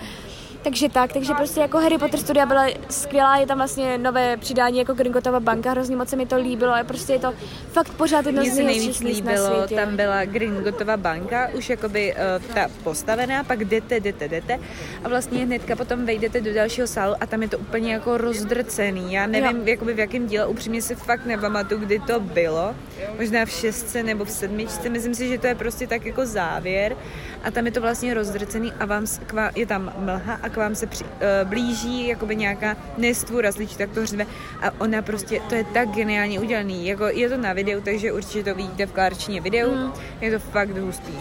Takže 0.63 0.89
tak, 0.89 1.13
takže 1.13 1.33
prostě 1.33 1.59
jako 1.59 1.77
Harry 1.77 1.97
Potter 1.97 2.19
studia 2.19 2.45
byla 2.45 2.65
skvělá, 2.89 3.37
je 3.37 3.47
tam 3.47 3.57
vlastně 3.57 3.97
nové 3.97 4.37
přidání 4.37 4.77
jako 4.77 4.93
Gringotova 4.93 5.39
banka, 5.39 5.71
hrozně 5.71 5.95
moc 5.95 6.09
se 6.09 6.15
mi 6.15 6.25
to 6.25 6.37
líbilo 6.37 6.73
a 6.73 6.83
prostě 6.83 7.13
je 7.13 7.19
to 7.19 7.33
fakt 7.71 7.89
pořád 7.93 8.25
jedno 8.25 8.41
Mně 8.41 8.51
z 8.51 8.57
nejvíc 8.57 9.01
míst 9.01 9.23
na 9.23 9.31
líbilo, 9.31 9.47
světě. 9.55 9.75
tam 9.75 9.95
byla 9.95 10.25
Gringotova 10.25 10.97
banka, 10.97 11.47
už 11.53 11.69
jakoby 11.69 12.15
uh, 12.47 12.53
ta 12.53 12.67
postavená, 12.83 13.43
pak 13.43 13.65
jdete, 13.65 13.99
jdete, 13.99 14.27
jdete 14.27 14.59
a 15.03 15.09
vlastně 15.09 15.45
hnedka 15.45 15.75
potom 15.75 16.05
vejdete 16.05 16.41
do 16.41 16.53
dalšího 16.53 16.87
sálu 16.87 17.15
a 17.19 17.25
tam 17.25 17.41
je 17.41 17.49
to 17.49 17.57
úplně 17.57 17.93
jako 17.93 18.17
rozdrcený. 18.17 19.13
Já 19.13 19.27
nevím, 19.27 19.57
Jo. 19.57 19.63
jakoby 19.65 19.93
v 19.93 19.99
jakém 19.99 20.27
díle, 20.27 20.47
upřímně 20.47 20.81
si 20.81 20.95
fakt 20.95 21.25
nepamatuju, 21.25 21.79
kdy 21.81 21.99
to 21.99 22.19
bylo, 22.19 22.75
možná 23.19 23.45
v 23.45 23.49
šestce 23.49 24.03
nebo 24.03 24.25
v 24.25 24.29
sedmičce, 24.31 24.89
myslím 24.89 25.15
si, 25.15 25.27
že 25.29 25.37
to 25.37 25.47
je 25.47 25.55
prostě 25.55 25.87
tak 25.87 26.05
jako 26.05 26.25
závěr 26.25 26.95
a 27.43 27.51
tam 27.51 27.65
je 27.65 27.71
to 27.71 27.81
vlastně 27.81 28.13
rozdrcený 28.13 28.73
a 28.79 28.85
vám, 28.85 29.07
s- 29.07 29.19
k 29.27 29.33
vám 29.33 29.49
je 29.55 29.65
tam 29.65 29.93
mlha 29.97 30.39
a 30.43 30.48
k 30.49 30.57
vám 30.57 30.75
se 30.75 30.87
při, 30.87 31.03
uh, 31.03 31.09
blíží 31.43 32.07
jakoby 32.07 32.35
nějaká 32.35 32.77
nestvůra, 32.97 33.51
slyší, 33.51 33.75
tak 33.75 33.89
to 33.89 34.05
řve 34.05 34.25
a 34.61 34.71
ona 34.81 35.01
prostě, 35.01 35.41
to 35.49 35.55
je 35.55 35.63
tak 35.63 35.89
geniálně 35.89 36.39
udělaný, 36.39 36.87
jako 36.87 37.05
je 37.07 37.29
to 37.29 37.37
na 37.37 37.53
videu, 37.53 37.81
takže 37.81 38.11
určitě 38.13 38.43
to 38.43 38.55
vidíte 38.55 38.85
v 38.85 38.91
klárčině 38.91 39.41
videu, 39.41 39.71
Mm. 39.75 39.91
je 40.21 40.31
to 40.31 40.39
fakt 40.39 40.77
hustý. 40.77 41.13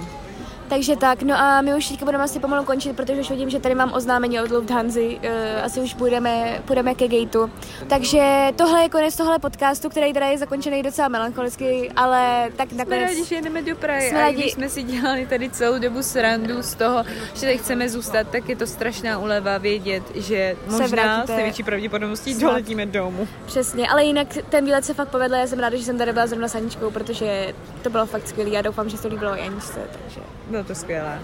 Takže 0.69 0.97
tak, 0.97 1.23
no 1.23 1.35
a 1.39 1.61
my 1.61 1.75
už 1.75 1.89
teďka 1.89 2.05
budeme 2.05 2.25
asi 2.25 2.41
pomalu 2.41 2.65
končit, 2.65 2.97
protože 2.97 3.21
už 3.21 3.31
vidím, 3.31 3.51
že 3.51 3.61
tady 3.61 3.75
mám 3.75 3.93
oznámení 3.93 4.41
od 4.41 4.51
Lufthansa, 4.51 5.01
uh, 5.01 5.21
asi 5.65 5.81
už 5.81 5.95
půjdeme, 5.95 6.63
půjdeme 6.65 6.95
ke 6.95 7.09
gateu. 7.09 7.51
Takže 7.89 8.49
tohle 8.57 8.83
je 8.83 8.89
konec 8.89 9.17
tohle 9.17 9.39
podcastu, 9.39 9.89
který 9.89 10.13
teda 10.13 10.27
je 10.27 10.39
zakončený 10.39 10.83
docela 10.83 11.09
melancholicky, 11.09 11.91
ale 11.97 12.49
tak 12.57 12.69
Jsme 12.69 12.79
nakonec... 12.79 13.01
rádi, 13.03 13.25
že 13.25 13.35
jedeme 13.35 13.63
do 13.63 13.77
Prahy 13.77 14.09
Jsme 14.09 14.23
a 14.23 14.31
rádi- 14.31 14.51
jsme 14.51 14.69
si 14.69 14.83
dělali 14.83 15.27
tady 15.27 15.51
celou 15.51 15.79
dobu 15.79 16.03
srandu 16.03 16.63
z 16.63 16.75
toho, 16.75 17.05
že 17.35 17.41
tady 17.41 17.59
chceme 17.59 17.89
zůstat, 17.89 18.27
tak 18.33 18.49
je 18.49 18.57
to 18.57 18.67
strašná 18.67 19.19
úleva 19.19 19.59
vědět, 19.59 20.03
že 20.15 20.57
možná 20.67 20.87
vrátíte 20.87 21.33
s 21.33 21.37
největší 21.37 21.63
pravděpodobností 21.63 22.35
snad. 22.35 22.49
doletíme 22.49 22.87
domů. 22.87 23.29
Přesně, 23.47 23.89
ale 23.89 24.05
jinak 24.05 24.29
ten 24.49 24.65
výlet 24.65 24.85
se 24.85 24.95
fakt 24.95 25.09
povedl, 25.09 25.35
já 25.35 25.47
jsem 25.47 25.59
ráda, 25.59 25.77
že 25.77 25.85
jsem 25.85 25.99
tady 25.99 26.13
byla 26.13 26.27
zrovna 26.27 26.49
s 26.49 26.55
Aničkou, 26.55 26.91
protože 26.91 27.55
to 27.83 27.91
bylo 27.91 28.07
fakt 28.07 28.29
skvělé 28.29 28.59
a 28.59 28.63
doufám, 28.63 28.89
že 28.89 28.97
se 28.97 29.03
to 29.03 29.09
líbilo 29.09 29.37
i 29.37 29.41
Aničce, 29.41 29.81
takže... 30.03 30.21
Bylo 30.59 30.69
to 30.69 30.75
skvělé. 30.75 31.23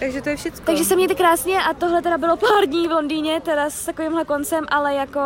Takže 0.00 0.22
to 0.22 0.28
je 0.28 0.36
všechno. 0.36 0.60
Takže 0.64 0.84
se 0.84 0.96
mějte 0.96 1.14
krásně 1.14 1.58
a 1.62 1.74
tohle 1.74 2.02
teda 2.02 2.18
bylo 2.18 2.36
pár 2.36 2.66
dní 2.66 2.88
v 2.88 2.90
Londýně, 2.90 3.40
teda 3.40 3.70
s 3.70 3.84
takovýmhle 3.84 4.24
koncem, 4.24 4.64
ale 4.68 4.94
jako 4.94 5.20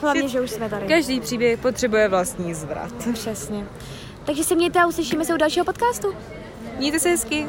hlavně, 0.00 0.28
že 0.28 0.40
už 0.40 0.50
jsme 0.50 0.70
tady. 0.70 0.86
Každý 0.86 1.20
příběh 1.20 1.60
potřebuje 1.60 2.08
vlastní 2.08 2.54
zvrat. 2.54 2.92
Přesně. 3.12 3.66
Takže 4.24 4.44
se 4.44 4.54
mějte 4.54 4.80
a 4.80 4.86
uslyšíme 4.86 5.24
se 5.24 5.34
u 5.34 5.36
dalšího 5.36 5.64
podcastu. 5.64 6.14
Mějte 6.78 6.98
se 6.98 7.08
hezky. 7.08 7.46